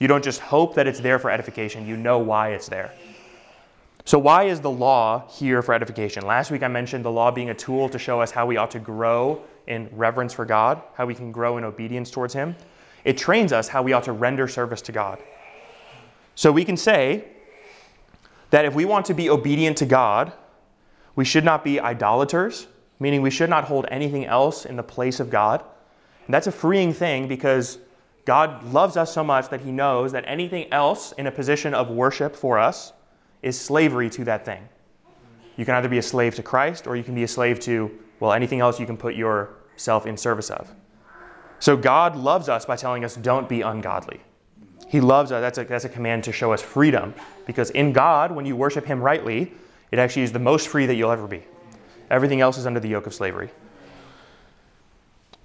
You 0.00 0.08
don't 0.08 0.24
just 0.24 0.40
hope 0.40 0.74
that 0.74 0.86
it's 0.86 1.00
there 1.00 1.18
for 1.18 1.30
edification, 1.30 1.86
you 1.86 1.96
know 1.96 2.18
why 2.18 2.50
it's 2.50 2.68
there. 2.68 2.92
So, 4.06 4.18
why 4.18 4.44
is 4.44 4.60
the 4.60 4.70
law 4.70 5.26
here 5.30 5.62
for 5.62 5.72
edification? 5.72 6.26
Last 6.26 6.50
week 6.50 6.62
I 6.62 6.68
mentioned 6.68 7.06
the 7.06 7.10
law 7.10 7.30
being 7.30 7.48
a 7.48 7.54
tool 7.54 7.88
to 7.88 7.98
show 7.98 8.20
us 8.20 8.30
how 8.30 8.44
we 8.44 8.58
ought 8.58 8.70
to 8.72 8.78
grow 8.78 9.40
in 9.66 9.88
reverence 9.92 10.34
for 10.34 10.44
God, 10.44 10.82
how 10.92 11.06
we 11.06 11.14
can 11.14 11.32
grow 11.32 11.56
in 11.56 11.64
obedience 11.64 12.10
towards 12.10 12.34
Him. 12.34 12.54
It 13.04 13.16
trains 13.16 13.50
us 13.50 13.66
how 13.66 13.82
we 13.82 13.94
ought 13.94 14.04
to 14.04 14.12
render 14.12 14.46
service 14.46 14.82
to 14.82 14.92
God. 14.92 15.22
So, 16.34 16.52
we 16.52 16.66
can 16.66 16.76
say 16.76 17.24
that 18.50 18.66
if 18.66 18.74
we 18.74 18.84
want 18.84 19.06
to 19.06 19.14
be 19.14 19.30
obedient 19.30 19.78
to 19.78 19.86
God, 19.86 20.34
we 21.16 21.24
should 21.24 21.44
not 21.44 21.64
be 21.64 21.80
idolaters, 21.80 22.66
meaning 23.00 23.22
we 23.22 23.30
should 23.30 23.48
not 23.48 23.64
hold 23.64 23.86
anything 23.90 24.26
else 24.26 24.66
in 24.66 24.76
the 24.76 24.82
place 24.82 25.18
of 25.18 25.30
God. 25.30 25.64
And 26.26 26.34
that's 26.34 26.46
a 26.46 26.52
freeing 26.52 26.92
thing 26.92 27.26
because 27.26 27.78
God 28.26 28.64
loves 28.70 28.98
us 28.98 29.14
so 29.14 29.24
much 29.24 29.48
that 29.48 29.62
He 29.62 29.72
knows 29.72 30.12
that 30.12 30.24
anything 30.26 30.70
else 30.70 31.12
in 31.12 31.26
a 31.26 31.32
position 31.32 31.72
of 31.72 31.88
worship 31.88 32.36
for 32.36 32.58
us 32.58 32.92
is 33.44 33.60
slavery 33.60 34.10
to 34.10 34.24
that 34.24 34.44
thing. 34.44 34.68
You 35.56 35.64
can 35.64 35.74
either 35.74 35.88
be 35.88 35.98
a 35.98 36.02
slave 36.02 36.34
to 36.36 36.42
Christ 36.42 36.86
or 36.86 36.96
you 36.96 37.04
can 37.04 37.14
be 37.14 37.22
a 37.22 37.28
slave 37.28 37.60
to, 37.60 37.90
well, 38.18 38.32
anything 38.32 38.60
else 38.60 38.80
you 38.80 38.86
can 38.86 38.96
put 38.96 39.14
yourself 39.14 40.06
in 40.06 40.16
service 40.16 40.50
of. 40.50 40.74
So 41.60 41.76
God 41.76 42.16
loves 42.16 42.48
us 42.48 42.64
by 42.64 42.76
telling 42.76 43.04
us, 43.04 43.16
don't 43.16 43.48
be 43.48 43.60
ungodly. 43.60 44.20
He 44.88 45.00
loves 45.00 45.32
us. 45.32 45.40
That's 45.40 45.58
a, 45.58 45.64
that's 45.64 45.84
a 45.84 45.88
command 45.88 46.24
to 46.24 46.32
show 46.32 46.52
us 46.52 46.60
freedom. 46.60 47.14
Because 47.46 47.70
in 47.70 47.92
God, 47.92 48.32
when 48.32 48.46
you 48.46 48.56
worship 48.56 48.84
Him 48.84 49.00
rightly, 49.00 49.52
it 49.90 49.98
actually 49.98 50.22
is 50.22 50.32
the 50.32 50.38
most 50.38 50.68
free 50.68 50.86
that 50.86 50.94
you'll 50.94 51.10
ever 51.10 51.26
be. 51.26 51.42
Everything 52.10 52.40
else 52.40 52.58
is 52.58 52.66
under 52.66 52.80
the 52.80 52.88
yoke 52.88 53.06
of 53.06 53.14
slavery. 53.14 53.50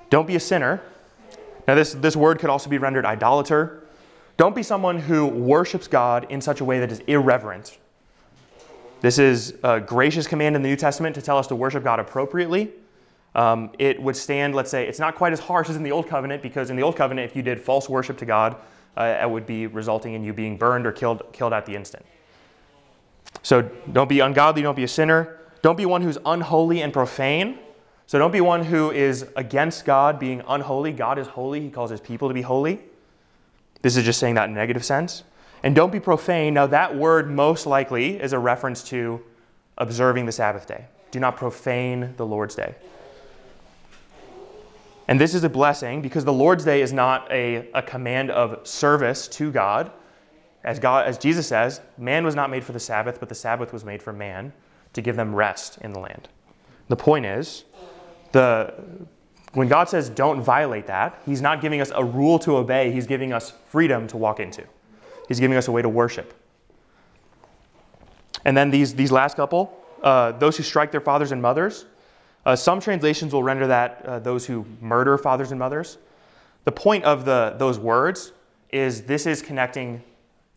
Don't 0.10 0.28
be 0.28 0.36
a 0.36 0.40
sinner. 0.40 0.82
Now, 1.68 1.76
this, 1.76 1.94
this 1.94 2.16
word 2.16 2.40
could 2.40 2.50
also 2.50 2.70
be 2.70 2.80
rendered 2.80 3.06
idolater. 3.06 3.84
Don't 4.38 4.56
be 4.56 4.64
someone 4.64 5.00
who 5.00 5.28
worships 5.28 5.88
God 5.88 6.26
in 6.30 6.42
such 6.42 6.62
a 6.62 6.66
way 6.66 6.80
that 6.80 6.92
is 6.92 7.00
irreverent, 7.02 7.78
this 9.02 9.18
is 9.18 9.56
a 9.64 9.80
gracious 9.80 10.28
command 10.28 10.56
in 10.56 10.62
the 10.62 10.70
New 10.70 10.76
Testament 10.76 11.16
to 11.16 11.22
tell 11.22 11.38
us 11.38 11.48
to 11.48 11.56
worship 11.56 11.84
God 11.84 12.00
appropriately. 12.00 12.72
Um, 13.36 13.72
it 13.78 14.02
would 14.02 14.16
stand, 14.16 14.56
let's 14.56 14.72
say, 14.72 14.88
it's 14.88 15.00
not 15.00 15.16
quite 15.16 15.34
as 15.34 15.40
harsh 15.40 15.70
as 15.70 15.76
in 15.76 15.84
the 15.84 15.92
Old 15.92 16.08
Covenant, 16.08 16.42
because 16.42 16.70
in 16.70 16.76
the 16.76 16.84
Old 16.84 16.96
Covenant, 16.96 17.30
if 17.30 17.36
you 17.36 17.44
did 17.44 17.62
false 17.62 17.88
worship 17.88 18.18
to 18.18 18.26
God, 18.26 18.58
uh, 18.98 19.20
it 19.22 19.30
would 19.30 19.46
be 19.46 19.68
resulting 19.68 20.14
in 20.14 20.24
you 20.24 20.34
being 20.34 20.58
burned 20.58 20.86
or 20.86 20.92
killed, 20.92 21.24
killed 21.32 21.54
at 21.54 21.66
the 21.66 21.76
instant. 21.76 22.06
So 23.44 23.62
don't 23.94 24.10
be 24.10 24.20
ungodly, 24.20 24.62
don't 24.62 24.76
be 24.76 24.84
a 24.84 24.88
sinner. 24.88 25.38
Don't 25.62 25.78
be 25.78 25.86
one 25.86 26.02
who's 26.02 26.18
unholy 26.26 26.82
and 26.82 26.92
profane. 26.92 27.60
So 28.08 28.18
don't 28.18 28.32
be 28.32 28.42
one 28.42 28.64
who 28.64 28.92
is 28.92 29.28
against 29.36 29.86
God 29.86 30.20
being 30.20 30.42
unholy. 30.48 30.92
God 30.92 31.20
is 31.20 31.28
holy, 31.28 31.62
He 31.62 31.70
calls 31.70 31.92
His 31.92 32.02
people 32.02 32.28
to 32.28 32.34
be 32.34 32.42
holy. 32.42 32.82
This 33.82 33.96
is 33.96 34.04
just 34.04 34.20
saying 34.20 34.36
that 34.36 34.50
in 34.50 34.56
a 34.56 34.60
negative 34.60 34.84
sense. 34.84 35.24
And 35.64 35.76
don't 35.76 35.92
be 35.92 36.00
profane. 36.00 36.54
Now, 36.54 36.68
that 36.68 36.96
word 36.96 37.30
most 37.30 37.66
likely 37.66 38.22
is 38.22 38.34
a 38.34 38.40
reference 38.40 38.84
to 38.86 39.22
observing 39.78 40.26
the 40.26 40.32
Sabbath 40.32 40.68
day. 40.68 40.86
Do 41.12 41.20
not 41.20 41.38
profane 41.38 42.14
the 42.18 42.26
Lord's 42.26 42.56
day. 42.56 42.76
And 45.08 45.20
this 45.20 45.34
is 45.34 45.44
a 45.44 45.50
blessing 45.50 46.02
because 46.02 46.24
the 46.24 46.34
Lord's 46.34 46.64
day 46.64 46.82
is 46.82 46.94
not 46.94 47.30
a, 47.32 47.68
a 47.74 47.82
command 47.82 48.30
of 48.30 48.66
service 48.68 49.28
to 49.30 49.52
God. 49.52 49.92
As, 50.64 50.78
God. 50.78 51.08
as 51.08 51.18
Jesus 51.18 51.48
says, 51.48 51.82
man 51.98 52.24
was 52.24 52.36
not 52.36 52.52
made 52.52 52.64
for 52.64 52.74
the 52.74 52.80
Sabbath, 52.80 53.20
but 53.20 53.28
the 53.28 53.36
Sabbath 53.36 53.74
was 53.74 53.84
made 53.84 54.04
for 54.04 54.14
man 54.14 54.54
to 54.94 55.02
give 55.02 55.16
them 55.16 55.34
rest 55.34 55.80
in 55.80 55.94
the 55.94 56.00
land. 56.00 56.30
The 56.90 56.96
point 56.96 57.26
is, 57.26 57.64
the, 58.34 58.74
when 59.54 59.68
God 59.68 59.90
says 59.90 60.10
don't 60.10 60.42
violate 60.42 60.86
that, 60.88 61.20
He's 61.26 61.42
not 61.42 61.60
giving 61.60 61.82
us 61.82 61.92
a 61.96 62.04
rule 62.04 62.38
to 62.40 62.58
obey, 62.58 62.92
He's 62.92 63.08
giving 63.08 63.34
us 63.34 63.54
freedom 63.68 64.08
to 64.10 64.18
walk 64.18 64.40
into. 64.40 64.64
He's 65.30 65.40
giving 65.40 65.56
us 65.56 65.70
a 65.70 65.72
way 65.72 65.82
to 65.82 65.88
worship. 65.88 66.34
And 68.44 68.58
then 68.58 68.72
these, 68.72 68.94
these 68.96 69.12
last 69.12 69.38
couple, 69.38 69.74
uh, 70.04 70.34
those 70.34 70.58
who 70.58 70.64
strike 70.64 70.92
their 70.92 71.02
fathers 71.02 71.32
and 71.32 71.42
mothers. 71.42 71.86
Uh, 72.46 72.56
some 72.56 72.80
translations 72.82 73.32
will 73.32 73.44
render 73.44 73.68
that 73.68 74.04
uh, 74.06 74.20
those 74.20 74.46
who 74.46 74.66
murder 74.82 75.18
fathers 75.18 75.52
and 75.52 75.60
mothers. 75.60 75.98
The 76.64 76.72
point 76.72 77.04
of 77.04 77.26
the, 77.26 77.56
those 77.58 77.80
words 77.80 78.34
is 78.72 79.04
this 79.04 79.26
is 79.26 79.42
connecting 79.42 80.04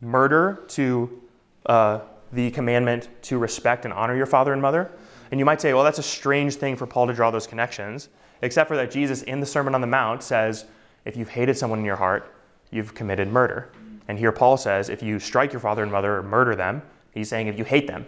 murder 0.01 0.65
to 0.69 1.23
uh, 1.67 2.01
the 2.33 2.51
commandment 2.53 3.09
to 3.23 3.39
respect 3.39 3.85
and 3.85 3.93
honor 3.93 4.17
your 4.17 4.27
father 4.27 4.53
and 4.53 4.63
mother. 4.63 4.91
And 5.31 5.39
you 5.39 5.45
might 5.45 5.61
say, 5.61 5.75
well, 5.75 5.85
that's 5.85 5.99
a 5.99 6.03
strange 6.03 6.57
thing 6.57 6.77
for 6.77 6.87
Paul 6.87 7.07
to 7.07 7.13
draw 7.13 7.31
those 7.31 7.47
connections, 7.47 8.09
except 8.43 8.69
for 8.69 8.77
that 8.77 8.91
Jesus 8.91 9.23
in 9.23 9.41
the 9.41 9.47
Sermon 9.47 9.75
on 9.75 9.81
the 9.81 9.87
Mount 9.87 10.23
says, 10.23 10.67
if 11.05 11.17
you've 11.17 11.29
hated 11.29 11.59
someone 11.59 11.79
in 11.79 11.85
your 11.85 11.97
heart, 11.97 12.35
you've 12.71 12.95
committed 12.95 13.29
murder. 13.29 13.71
And 14.09 14.19
here 14.19 14.33
Paul 14.33 14.57
says, 14.57 14.89
if 14.89 15.03
you 15.03 15.19
strike 15.19 15.53
your 15.53 15.61
father 15.61 15.83
and 15.83 15.93
mother 15.93 16.19
or 16.19 16.23
murder 16.23 16.57
them, 16.57 16.83
he's 17.13 17.29
saying 17.29 17.47
if 17.47 17.59
you 17.59 17.65
hate 17.65 17.87
them, 17.87 18.05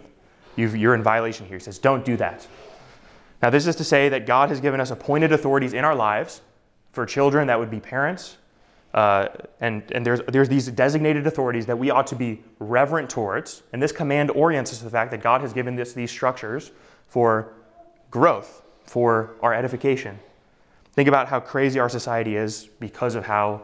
you 0.55 0.89
are 0.89 0.95
in 0.95 1.03
violation 1.03 1.45
here. 1.45 1.57
He 1.57 1.63
says, 1.63 1.79
don't 1.79 2.05
do 2.05 2.17
that. 2.17 2.47
Now, 3.41 3.49
this 3.49 3.67
is 3.67 3.75
to 3.75 3.83
say 3.83 4.09
that 4.09 4.25
God 4.25 4.49
has 4.49 4.59
given 4.59 4.79
us 4.79 4.91
appointed 4.91 5.31
authorities 5.31 5.73
in 5.73 5.83
our 5.83 5.95
lives. 5.95 6.41
For 6.93 7.05
children, 7.05 7.47
that 7.47 7.59
would 7.59 7.69
be 7.69 7.79
parents. 7.79 8.37
Uh, 8.93 9.27
and 9.59 9.83
and 9.91 10.05
there's, 10.05 10.21
there's 10.29 10.47
these 10.47 10.67
designated 10.67 11.27
authorities 11.27 11.65
that 11.65 11.77
we 11.77 11.89
ought 11.89 12.07
to 12.07 12.15
be 12.15 12.41
reverent 12.59 13.09
towards. 13.09 13.63
And 13.73 13.83
this 13.83 13.91
command 13.91 14.31
orients 14.31 14.71
us 14.71 14.77
to 14.77 14.85
the 14.85 14.89
fact 14.89 15.11
that 15.11 15.21
God 15.21 15.41
has 15.41 15.51
given 15.51 15.77
us 15.79 15.91
these 15.91 16.09
structures 16.09 16.71
for 17.07 17.53
growth, 18.09 18.63
for 18.85 19.35
our 19.41 19.53
edification. 19.53 20.17
Think 20.93 21.09
about 21.09 21.27
how 21.27 21.41
crazy 21.41 21.77
our 21.77 21.89
society 21.89 22.37
is 22.37 22.69
because 22.79 23.15
of 23.15 23.25
how 23.25 23.63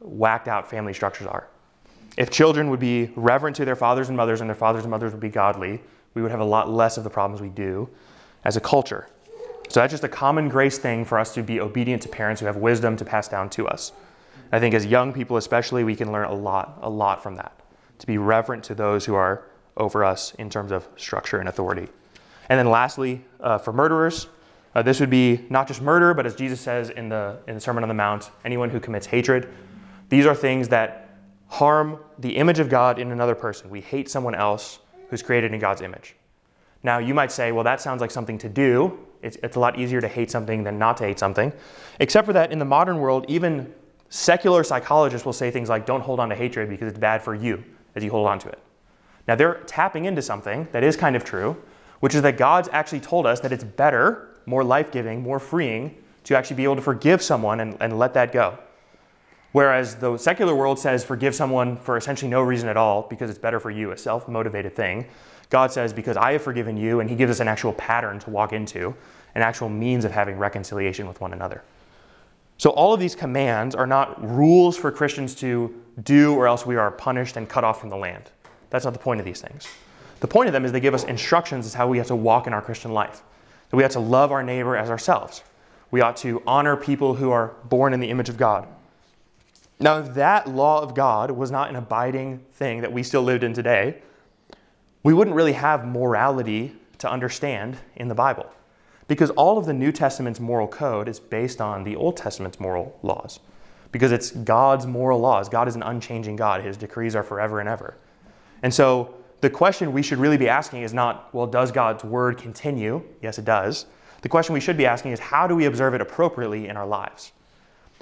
whacked 0.00 0.48
out 0.48 0.68
family 0.68 0.92
structures 0.92 1.28
are. 1.28 1.46
If 2.16 2.30
children 2.30 2.70
would 2.70 2.80
be 2.80 3.10
reverent 3.14 3.56
to 3.56 3.64
their 3.64 3.76
fathers 3.76 4.08
and 4.08 4.16
mothers 4.16 4.40
and 4.40 4.48
their 4.48 4.56
fathers 4.56 4.84
and 4.84 4.90
mothers 4.90 5.12
would 5.12 5.20
be 5.20 5.28
godly, 5.28 5.82
we 6.14 6.22
would 6.22 6.30
have 6.30 6.40
a 6.40 6.44
lot 6.44 6.70
less 6.70 6.96
of 6.96 7.04
the 7.04 7.10
problems 7.10 7.42
we 7.42 7.50
do 7.50 7.88
as 8.44 8.56
a 8.56 8.60
culture. 8.60 9.08
So 9.68 9.80
that's 9.80 9.92
just 9.92 10.04
a 10.04 10.08
common 10.08 10.48
grace 10.48 10.78
thing 10.78 11.04
for 11.04 11.18
us 11.18 11.34
to 11.34 11.42
be 11.42 11.60
obedient 11.60 12.02
to 12.02 12.08
parents 12.08 12.40
who 12.40 12.46
have 12.46 12.56
wisdom 12.56 12.96
to 12.96 13.04
pass 13.04 13.28
down 13.28 13.50
to 13.50 13.68
us. 13.68 13.92
I 14.52 14.60
think 14.60 14.74
as 14.74 14.86
young 14.86 15.12
people, 15.12 15.36
especially, 15.36 15.84
we 15.84 15.96
can 15.96 16.12
learn 16.12 16.26
a 16.26 16.34
lot, 16.34 16.78
a 16.82 16.88
lot 16.88 17.22
from 17.22 17.34
that. 17.34 17.52
To 17.98 18.06
be 18.06 18.16
reverent 18.16 18.62
to 18.64 18.74
those 18.74 19.04
who 19.04 19.14
are 19.14 19.44
over 19.76 20.04
us 20.04 20.34
in 20.34 20.48
terms 20.48 20.70
of 20.70 20.88
structure 20.96 21.38
and 21.38 21.48
authority. 21.48 21.88
And 22.48 22.58
then 22.58 22.70
lastly, 22.70 23.24
uh, 23.40 23.58
for 23.58 23.72
murderers, 23.72 24.28
uh, 24.74 24.82
this 24.82 25.00
would 25.00 25.10
be 25.10 25.44
not 25.50 25.66
just 25.66 25.82
murder, 25.82 26.14
but 26.14 26.26
as 26.26 26.34
Jesus 26.34 26.60
says 26.60 26.90
in 26.90 27.08
the, 27.08 27.38
in 27.48 27.54
the 27.54 27.60
Sermon 27.60 27.82
on 27.82 27.88
the 27.88 27.94
Mount, 27.94 28.30
anyone 28.44 28.70
who 28.70 28.78
commits 28.78 29.06
hatred. 29.06 29.48
These 30.08 30.26
are 30.26 30.34
things 30.34 30.68
that 30.68 31.05
harm 31.48 31.98
the 32.18 32.36
image 32.36 32.58
of 32.58 32.68
God 32.68 32.98
in 32.98 33.12
another 33.12 33.34
person. 33.34 33.70
We 33.70 33.80
hate 33.80 34.10
someone 34.10 34.34
else 34.34 34.80
who's 35.08 35.22
created 35.22 35.54
in 35.54 35.60
God's 35.60 35.82
image. 35.82 36.16
Now, 36.82 36.98
you 36.98 37.14
might 37.14 37.32
say, 37.32 37.52
well, 37.52 37.64
that 37.64 37.80
sounds 37.80 38.00
like 38.00 38.10
something 38.10 38.38
to 38.38 38.48
do. 38.48 38.98
It's, 39.22 39.36
it's 39.42 39.56
a 39.56 39.60
lot 39.60 39.78
easier 39.78 40.00
to 40.00 40.08
hate 40.08 40.30
something 40.30 40.62
than 40.62 40.78
not 40.78 40.96
to 40.98 41.04
hate 41.04 41.18
something. 41.18 41.52
Except 42.00 42.26
for 42.26 42.32
that, 42.32 42.52
in 42.52 42.58
the 42.58 42.64
modern 42.64 42.98
world, 42.98 43.24
even 43.28 43.72
secular 44.08 44.62
psychologists 44.62 45.24
will 45.24 45.32
say 45.32 45.50
things 45.50 45.68
like, 45.68 45.86
don't 45.86 46.00
hold 46.00 46.20
on 46.20 46.28
to 46.28 46.34
hatred 46.34 46.68
because 46.68 46.88
it's 46.88 46.98
bad 46.98 47.22
for 47.22 47.34
you 47.34 47.62
as 47.94 48.04
you 48.04 48.10
hold 48.10 48.26
on 48.26 48.38
to 48.40 48.48
it. 48.48 48.58
Now, 49.26 49.34
they're 49.34 49.62
tapping 49.66 50.04
into 50.04 50.22
something 50.22 50.68
that 50.72 50.84
is 50.84 50.96
kind 50.96 51.16
of 51.16 51.24
true, 51.24 51.56
which 52.00 52.14
is 52.14 52.22
that 52.22 52.36
God's 52.36 52.68
actually 52.72 53.00
told 53.00 53.26
us 53.26 53.40
that 53.40 53.52
it's 53.52 53.64
better, 53.64 54.28
more 54.46 54.62
life 54.62 54.92
giving, 54.92 55.22
more 55.22 55.40
freeing 55.40 55.96
to 56.24 56.36
actually 56.36 56.56
be 56.56 56.64
able 56.64 56.76
to 56.76 56.82
forgive 56.82 57.22
someone 57.22 57.60
and, 57.60 57.76
and 57.80 57.98
let 57.98 58.14
that 58.14 58.32
go. 58.32 58.58
Whereas 59.52 59.96
the 59.96 60.18
secular 60.18 60.54
world 60.54 60.78
says 60.78 61.04
forgive 61.04 61.34
someone 61.34 61.76
for 61.76 61.96
essentially 61.96 62.30
no 62.30 62.42
reason 62.42 62.68
at 62.68 62.76
all 62.76 63.02
because 63.02 63.30
it's 63.30 63.38
better 63.38 63.60
for 63.60 63.70
you, 63.70 63.92
a 63.92 63.96
self 63.96 64.28
motivated 64.28 64.74
thing. 64.76 65.06
God 65.48 65.72
says 65.72 65.92
because 65.92 66.16
I 66.16 66.32
have 66.32 66.42
forgiven 66.42 66.76
you, 66.76 67.00
and 67.00 67.08
He 67.08 67.16
gives 67.16 67.30
us 67.30 67.40
an 67.40 67.48
actual 67.48 67.72
pattern 67.74 68.18
to 68.20 68.30
walk 68.30 68.52
into, 68.52 68.94
an 69.34 69.42
actual 69.42 69.68
means 69.68 70.04
of 70.04 70.12
having 70.12 70.38
reconciliation 70.38 71.06
with 71.06 71.20
one 71.20 71.32
another. 71.32 71.62
So 72.58 72.70
all 72.70 72.94
of 72.94 73.00
these 73.00 73.14
commands 73.14 73.74
are 73.74 73.86
not 73.86 74.22
rules 74.26 74.76
for 74.76 74.90
Christians 74.90 75.34
to 75.36 75.74
do 76.02 76.34
or 76.34 76.46
else 76.46 76.64
we 76.64 76.76
are 76.76 76.90
punished 76.90 77.36
and 77.36 77.48
cut 77.48 77.64
off 77.64 77.80
from 77.80 77.90
the 77.90 77.96
land. 77.96 78.30
That's 78.70 78.84
not 78.84 78.94
the 78.94 78.98
point 78.98 79.20
of 79.20 79.26
these 79.26 79.40
things. 79.40 79.68
The 80.20 80.26
point 80.26 80.48
of 80.48 80.52
them 80.54 80.64
is 80.64 80.72
they 80.72 80.80
give 80.80 80.94
us 80.94 81.04
instructions 81.04 81.66
as 81.66 81.74
how 81.74 81.86
we 81.86 81.98
have 81.98 82.06
to 82.06 82.16
walk 82.16 82.46
in 82.46 82.54
our 82.54 82.62
Christian 82.62 82.92
life. 82.92 83.22
That 83.70 83.76
we 83.76 83.82
have 83.82 83.92
to 83.92 84.00
love 84.00 84.32
our 84.32 84.42
neighbor 84.42 84.76
as 84.76 84.90
ourselves. 84.90 85.42
We 85.90 86.00
ought 86.00 86.16
to 86.18 86.42
honor 86.46 86.76
people 86.76 87.14
who 87.14 87.30
are 87.30 87.54
born 87.64 87.92
in 87.92 88.00
the 88.00 88.10
image 88.10 88.28
of 88.28 88.36
God. 88.36 88.66
Now, 89.78 89.98
if 89.98 90.14
that 90.14 90.48
law 90.48 90.80
of 90.80 90.94
God 90.94 91.30
was 91.30 91.50
not 91.50 91.68
an 91.68 91.76
abiding 91.76 92.38
thing 92.52 92.80
that 92.80 92.92
we 92.92 93.02
still 93.02 93.22
lived 93.22 93.44
in 93.44 93.52
today, 93.52 94.02
we 95.02 95.12
wouldn't 95.12 95.36
really 95.36 95.52
have 95.52 95.86
morality 95.86 96.74
to 96.98 97.10
understand 97.10 97.76
in 97.96 98.08
the 98.08 98.14
Bible. 98.14 98.46
Because 99.06 99.30
all 99.30 99.58
of 99.58 99.66
the 99.66 99.72
New 99.72 99.92
Testament's 99.92 100.40
moral 100.40 100.66
code 100.66 101.08
is 101.08 101.20
based 101.20 101.60
on 101.60 101.84
the 101.84 101.94
Old 101.94 102.16
Testament's 102.16 102.58
moral 102.58 102.98
laws. 103.02 103.38
Because 103.92 104.12
it's 104.12 104.30
God's 104.32 104.86
moral 104.86 105.20
laws. 105.20 105.48
God 105.48 105.68
is 105.68 105.76
an 105.76 105.82
unchanging 105.82 106.36
God, 106.36 106.62
His 106.62 106.76
decrees 106.76 107.14
are 107.14 107.22
forever 107.22 107.60
and 107.60 107.68
ever. 107.68 107.94
And 108.62 108.72
so 108.72 109.14
the 109.42 109.50
question 109.50 109.92
we 109.92 110.02
should 110.02 110.18
really 110.18 110.38
be 110.38 110.48
asking 110.48 110.82
is 110.82 110.94
not, 110.94 111.32
well, 111.34 111.46
does 111.46 111.70
God's 111.70 112.02
word 112.02 112.38
continue? 112.38 113.02
Yes, 113.22 113.38
it 113.38 113.44
does. 113.44 113.86
The 114.22 114.28
question 114.28 114.54
we 114.54 114.60
should 114.60 114.76
be 114.76 114.86
asking 114.86 115.12
is, 115.12 115.20
how 115.20 115.46
do 115.46 115.54
we 115.54 115.66
observe 115.66 115.94
it 115.94 116.00
appropriately 116.00 116.66
in 116.66 116.76
our 116.76 116.86
lives? 116.86 117.32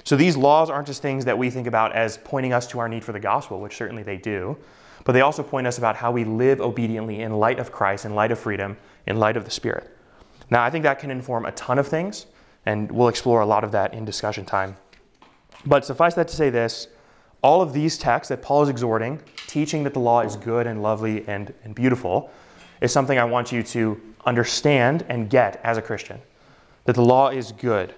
So 0.05 0.15
these 0.15 0.37
laws 0.37 0.69
aren't 0.69 0.87
just 0.87 1.01
things 1.01 1.25
that 1.25 1.37
we 1.37 1.49
think 1.49 1.65
about 1.65 1.93
as 1.93 2.17
pointing 2.17 2.53
us 2.53 2.67
to 2.67 2.79
our 2.79 2.87
need 2.87 3.03
for 3.03 3.11
the 3.11 3.19
gospel, 3.19 3.59
which 3.59 3.75
certainly 3.75 4.03
they 4.03 4.17
do, 4.17 4.55
but 5.03 5.11
they 5.11 5.21
also 5.21 5.43
point 5.43 5.67
us 5.67 5.79
about 5.79 5.95
how 5.95 6.11
we 6.11 6.23
live 6.23 6.61
obediently 6.61 7.21
in 7.21 7.33
light 7.33 7.59
of 7.59 7.71
Christ, 7.71 8.05
in 8.05 8.13
light 8.13 8.31
of 8.31 8.39
freedom, 8.39 8.77
in 9.07 9.17
light 9.17 9.35
of 9.35 9.45
the 9.45 9.51
Spirit. 9.51 9.95
Now, 10.51 10.63
I 10.63 10.69
think 10.69 10.83
that 10.83 10.99
can 10.99 11.09
inform 11.09 11.45
a 11.45 11.51
ton 11.53 11.79
of 11.79 11.87
things, 11.87 12.27
and 12.67 12.91
we'll 12.91 13.07
explore 13.07 13.41
a 13.41 13.45
lot 13.45 13.63
of 13.63 13.71
that 13.71 13.95
in 13.95 14.05
discussion 14.05 14.45
time. 14.45 14.77
But 15.65 15.85
suffice 15.85 16.13
that 16.13 16.27
to 16.27 16.35
say 16.35 16.51
this 16.51 16.87
all 17.41 17.61
of 17.61 17.73
these 17.73 17.97
texts 17.97 18.29
that 18.29 18.41
Paul 18.41 18.63
is 18.63 18.69
exhorting, 18.69 19.19
teaching 19.47 19.83
that 19.83 19.93
the 19.93 19.99
law 19.99 20.21
is 20.21 20.35
good 20.35 20.65
and 20.65 20.81
lovely 20.81 21.27
and, 21.27 21.53
and 21.63 21.75
beautiful, 21.75 22.31
is 22.81 22.91
something 22.91 23.19
I 23.19 23.23
want 23.23 23.51
you 23.51 23.61
to 23.63 24.01
understand 24.25 25.05
and 25.09 25.29
get 25.29 25.61
as 25.63 25.77
a 25.77 25.81
Christian. 25.81 26.19
That 26.85 26.93
the 26.93 27.03
law 27.03 27.29
is 27.29 27.51
good. 27.51 27.93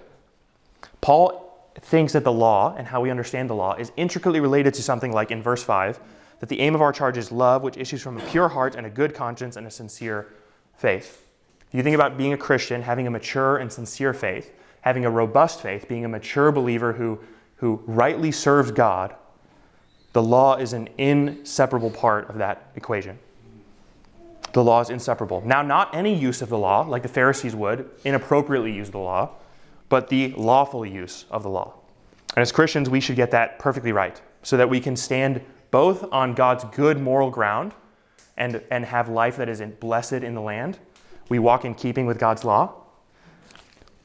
Paul 1.00 1.47
thinks 1.82 2.12
that 2.12 2.24
the 2.24 2.32
law 2.32 2.74
and 2.76 2.86
how 2.86 3.00
we 3.00 3.10
understand 3.10 3.48
the 3.50 3.54
law 3.54 3.74
is 3.74 3.92
intricately 3.96 4.40
related 4.40 4.74
to 4.74 4.82
something 4.82 5.12
like 5.12 5.30
in 5.30 5.42
verse 5.42 5.62
5 5.62 6.00
that 6.40 6.48
the 6.48 6.60
aim 6.60 6.74
of 6.74 6.82
our 6.82 6.92
charge 6.92 7.18
is 7.18 7.32
love, 7.32 7.62
which 7.62 7.76
issues 7.76 8.02
from 8.02 8.16
a 8.16 8.20
pure 8.26 8.48
heart 8.48 8.74
and 8.74 8.86
a 8.86 8.90
good 8.90 9.14
conscience 9.14 9.56
and 9.56 9.66
a 9.66 9.70
sincere 9.70 10.28
faith. 10.76 11.26
If 11.68 11.74
you 11.74 11.82
think 11.82 11.94
about 11.94 12.16
being 12.16 12.32
a 12.32 12.36
Christian, 12.36 12.82
having 12.82 13.06
a 13.06 13.10
mature 13.10 13.56
and 13.58 13.72
sincere 13.72 14.14
faith, 14.14 14.52
having 14.82 15.04
a 15.04 15.10
robust 15.10 15.60
faith, 15.60 15.88
being 15.88 16.04
a 16.04 16.08
mature 16.08 16.52
believer 16.52 16.92
who, 16.92 17.18
who 17.56 17.82
rightly 17.86 18.32
serves 18.32 18.70
God, 18.70 19.14
the 20.12 20.22
law 20.22 20.56
is 20.56 20.72
an 20.72 20.88
inseparable 20.96 21.90
part 21.90 22.30
of 22.30 22.38
that 22.38 22.70
equation. 22.76 23.18
The 24.52 24.64
law 24.64 24.80
is 24.80 24.88
inseparable. 24.88 25.42
Now, 25.44 25.60
not 25.62 25.94
any 25.94 26.14
use 26.14 26.40
of 26.40 26.48
the 26.48 26.56
law, 26.56 26.82
like 26.82 27.02
the 27.02 27.08
Pharisees 27.08 27.54
would 27.54 27.90
inappropriately 28.04 28.72
use 28.72 28.90
the 28.90 28.98
law, 28.98 29.30
but 29.88 30.08
the 30.08 30.32
lawful 30.36 30.84
use 30.84 31.24
of 31.30 31.42
the 31.42 31.48
law. 31.48 31.74
And 32.36 32.42
as 32.42 32.52
Christians, 32.52 32.90
we 32.90 33.00
should 33.00 33.16
get 33.16 33.30
that 33.30 33.58
perfectly 33.58 33.92
right 33.92 34.20
so 34.42 34.56
that 34.56 34.68
we 34.68 34.80
can 34.80 34.96
stand 34.96 35.40
both 35.70 36.10
on 36.12 36.34
God's 36.34 36.64
good 36.64 37.00
moral 37.00 37.30
ground 37.30 37.72
and, 38.36 38.62
and 38.70 38.84
have 38.84 39.08
life 39.08 39.36
that 39.36 39.48
is 39.48 39.60
blessed 39.80 40.12
in 40.12 40.34
the 40.34 40.40
land. 40.40 40.78
We 41.28 41.38
walk 41.38 41.64
in 41.64 41.74
keeping 41.74 42.06
with 42.06 42.18
God's 42.18 42.44
law. 42.44 42.74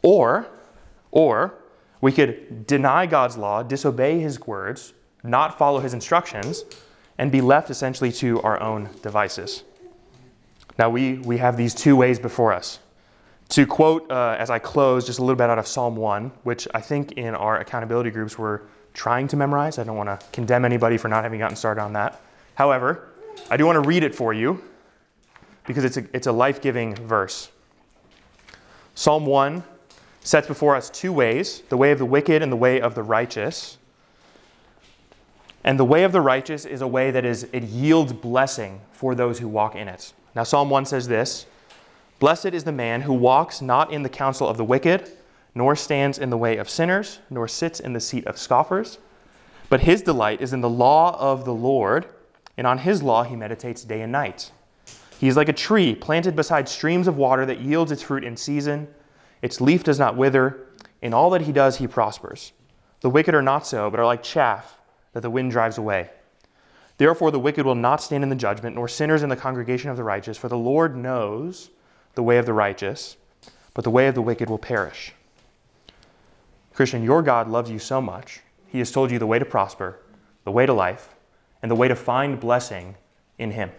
Or, 0.01 0.47
or 1.11 1.53
we 2.01 2.11
could 2.11 2.67
deny 2.67 3.05
God's 3.05 3.37
law, 3.37 3.63
disobey 3.63 4.19
his 4.19 4.39
words, 4.41 4.93
not 5.23 5.57
follow 5.57 5.79
his 5.79 5.93
instructions, 5.93 6.65
and 7.17 7.31
be 7.31 7.39
left 7.39 7.69
essentially 7.69 8.11
to 8.11 8.41
our 8.41 8.59
own 8.59 8.89
devices. 9.01 9.63
Now, 10.77 10.89
we, 10.89 11.19
we 11.19 11.37
have 11.37 11.55
these 11.55 11.73
two 11.73 11.95
ways 11.95 12.19
before 12.19 12.51
us 12.51 12.79
to 13.49 13.65
quote 13.65 14.09
uh, 14.11 14.35
as 14.39 14.49
I 14.49 14.59
close 14.59 15.05
just 15.05 15.19
a 15.19 15.21
little 15.21 15.35
bit 15.35 15.49
out 15.49 15.59
of 15.59 15.67
Psalm 15.67 15.95
1, 15.95 16.31
which 16.43 16.67
I 16.73 16.81
think 16.81 17.13
in 17.13 17.35
our 17.35 17.59
accountability 17.59 18.09
groups 18.09 18.37
we're 18.37 18.61
trying 18.93 19.27
to 19.27 19.35
memorize. 19.35 19.79
I 19.79 19.83
don't 19.83 19.97
want 19.97 20.09
to 20.09 20.25
condemn 20.31 20.65
anybody 20.65 20.97
for 20.97 21.07
not 21.07 21.23
having 21.23 21.39
gotten 21.39 21.55
started 21.55 21.81
on 21.81 21.93
that. 21.93 22.21
However, 22.55 23.09
I 23.49 23.57
do 23.57 23.65
want 23.65 23.75
to 23.75 23.87
read 23.87 24.03
it 24.03 24.13
for 24.13 24.33
you 24.33 24.63
because 25.65 25.83
it's 25.83 25.97
a, 25.97 26.05
it's 26.13 26.27
a 26.27 26.31
life 26.31 26.61
giving 26.61 26.95
verse. 26.95 27.49
Psalm 28.95 29.25
1 29.25 29.63
sets 30.21 30.47
before 30.47 30.75
us 30.75 30.89
two 30.89 31.11
ways 31.11 31.61
the 31.69 31.77
way 31.77 31.91
of 31.91 31.99
the 31.99 32.05
wicked 32.05 32.41
and 32.41 32.51
the 32.51 32.57
way 32.57 32.79
of 32.79 32.95
the 32.95 33.03
righteous. 33.03 33.77
And 35.63 35.79
the 35.79 35.85
way 35.85 36.03
of 36.03 36.11
the 36.11 36.21
righteous 36.21 36.65
is 36.65 36.81
a 36.81 36.87
way 36.87 37.11
that 37.11 37.23
is, 37.23 37.47
it 37.53 37.63
yields 37.63 38.13
blessing 38.13 38.81
for 38.91 39.15
those 39.15 39.39
who 39.39 39.47
walk 39.47 39.75
in 39.75 39.87
it. 39.87 40.13
Now, 40.35 40.43
Psalm 40.43 40.69
1 40.69 40.85
says 40.85 41.07
this 41.07 41.45
Blessed 42.19 42.47
is 42.47 42.63
the 42.63 42.71
man 42.71 43.01
who 43.01 43.13
walks 43.13 43.61
not 43.61 43.91
in 43.91 44.03
the 44.03 44.09
counsel 44.09 44.47
of 44.47 44.57
the 44.57 44.63
wicked, 44.63 45.11
nor 45.55 45.75
stands 45.75 46.17
in 46.17 46.29
the 46.29 46.37
way 46.37 46.57
of 46.57 46.69
sinners, 46.69 47.19
nor 47.29 47.47
sits 47.47 47.79
in 47.79 47.93
the 47.93 47.99
seat 47.99 48.25
of 48.25 48.37
scoffers. 48.37 48.97
But 49.69 49.81
his 49.81 50.01
delight 50.01 50.41
is 50.41 50.53
in 50.53 50.61
the 50.61 50.69
law 50.69 51.17
of 51.19 51.45
the 51.45 51.53
Lord, 51.53 52.07
and 52.57 52.67
on 52.67 52.79
his 52.79 53.03
law 53.03 53.23
he 53.23 53.35
meditates 53.35 53.83
day 53.83 54.01
and 54.01 54.11
night. 54.11 54.51
He 55.19 55.27
is 55.27 55.37
like 55.37 55.49
a 55.49 55.53
tree 55.53 55.95
planted 55.95 56.35
beside 56.35 56.67
streams 56.67 57.07
of 57.07 57.17
water 57.17 57.45
that 57.45 57.61
yields 57.61 57.91
its 57.91 58.01
fruit 58.01 58.23
in 58.23 58.35
season. 58.35 58.87
Its 59.41 59.61
leaf 59.61 59.83
does 59.83 59.99
not 59.99 60.17
wither. 60.17 60.67
In 61.01 61.13
all 61.13 61.29
that 61.31 61.41
he 61.41 61.51
does, 61.51 61.77
he 61.77 61.87
prospers. 61.87 62.51
The 63.01 63.09
wicked 63.09 63.33
are 63.33 63.41
not 63.41 63.65
so, 63.67 63.89
but 63.89 63.99
are 63.99 64.05
like 64.05 64.23
chaff 64.23 64.79
that 65.13 65.21
the 65.21 65.29
wind 65.29 65.51
drives 65.51 65.77
away. 65.77 66.09
Therefore, 66.97 67.31
the 67.31 67.39
wicked 67.39 67.65
will 67.65 67.75
not 67.75 68.01
stand 68.01 68.23
in 68.23 68.29
the 68.29 68.35
judgment, 68.35 68.75
nor 68.75 68.87
sinners 68.87 69.23
in 69.23 69.29
the 69.29 69.35
congregation 69.35 69.89
of 69.89 69.97
the 69.97 70.03
righteous, 70.03 70.37
for 70.37 70.47
the 70.47 70.57
Lord 70.57 70.95
knows 70.95 71.69
the 72.15 72.23
way 72.23 72.37
of 72.37 72.45
the 72.45 72.53
righteous, 72.53 73.17
but 73.73 73.83
the 73.83 73.89
way 73.89 74.07
of 74.07 74.15
the 74.15 74.21
wicked 74.21 74.49
will 74.49 74.57
perish. 74.57 75.13
Christian, 76.73 77.03
your 77.03 77.21
God 77.21 77.47
loves 77.47 77.69
you 77.69 77.79
so 77.79 78.01
much, 78.01 78.41
He 78.67 78.79
has 78.79 78.91
told 78.91 79.11
you 79.11 79.19
the 79.19 79.27
way 79.27 79.39
to 79.39 79.45
prosper, 79.45 79.99
the 80.43 80.51
way 80.51 80.65
to 80.65 80.73
life, 80.73 81.15
and 81.61 81.69
the 81.69 81.75
way 81.75 81.87
to 81.87 81.95
find 81.95 82.39
blessing 82.39 82.95
in 83.37 83.51
Him. 83.51 83.71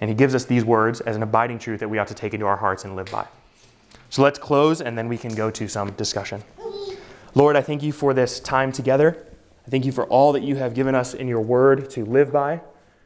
And 0.00 0.08
He 0.08 0.14
gives 0.14 0.34
us 0.34 0.44
these 0.44 0.64
words 0.64 1.00
as 1.00 1.16
an 1.16 1.22
abiding 1.22 1.58
truth 1.58 1.80
that 1.80 1.88
we 1.88 1.98
ought 1.98 2.08
to 2.08 2.14
take 2.14 2.34
into 2.34 2.46
our 2.46 2.56
hearts 2.56 2.84
and 2.84 2.96
live 2.96 3.10
by. 3.10 3.26
So 4.10 4.22
let's 4.22 4.38
close, 4.38 4.80
and 4.80 4.96
then 4.96 5.08
we 5.08 5.16
can 5.16 5.34
go 5.34 5.50
to 5.50 5.68
some 5.68 5.92
discussion. 5.92 6.42
Lord, 7.34 7.56
I 7.56 7.62
thank 7.62 7.82
you 7.82 7.92
for 7.92 8.12
this 8.12 8.40
time 8.40 8.72
together. 8.72 9.26
I 9.66 9.70
thank 9.70 9.84
you 9.84 9.92
for 9.92 10.04
all 10.04 10.32
that 10.32 10.42
you 10.42 10.56
have 10.56 10.74
given 10.74 10.94
us 10.94 11.14
in 11.14 11.28
your 11.28 11.40
word 11.40 11.88
to 11.90 12.04
live 12.04 12.32
by. 12.32 12.60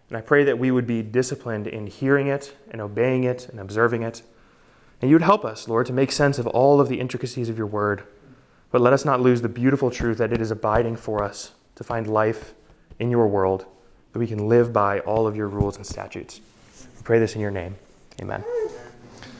And 0.08 0.16
I 0.16 0.20
pray 0.20 0.44
that 0.44 0.58
we 0.58 0.70
would 0.70 0.86
be 0.86 1.02
disciplined 1.02 1.66
in 1.66 1.86
hearing 1.86 2.28
it 2.28 2.56
and 2.70 2.80
obeying 2.80 3.24
it 3.24 3.48
and 3.48 3.58
observing 3.58 4.02
it. 4.02 4.22
And 5.00 5.10
you 5.10 5.16
would 5.16 5.22
help 5.22 5.44
us, 5.44 5.68
Lord, 5.68 5.86
to 5.86 5.92
make 5.92 6.12
sense 6.12 6.38
of 6.38 6.46
all 6.46 6.80
of 6.80 6.88
the 6.88 7.00
intricacies 7.00 7.48
of 7.48 7.58
your 7.58 7.66
word. 7.66 8.04
But 8.70 8.80
let 8.80 8.92
us 8.92 9.04
not 9.04 9.20
lose 9.20 9.42
the 9.42 9.48
beautiful 9.48 9.90
truth 9.90 10.18
that 10.18 10.32
it 10.32 10.40
is 10.40 10.50
abiding 10.50 10.96
for 10.96 11.22
us 11.22 11.52
to 11.74 11.84
find 11.84 12.06
life 12.06 12.54
in 12.98 13.10
your 13.10 13.26
world, 13.26 13.66
that 14.12 14.18
we 14.18 14.26
can 14.26 14.48
live 14.48 14.72
by 14.72 15.00
all 15.00 15.26
of 15.26 15.36
your 15.36 15.48
rules 15.48 15.76
and 15.76 15.86
statutes. 15.86 16.40
We 16.96 17.02
pray 17.02 17.18
this 17.18 17.34
in 17.34 17.40
your 17.40 17.50
name. 17.50 17.76
Amen. 18.20 18.44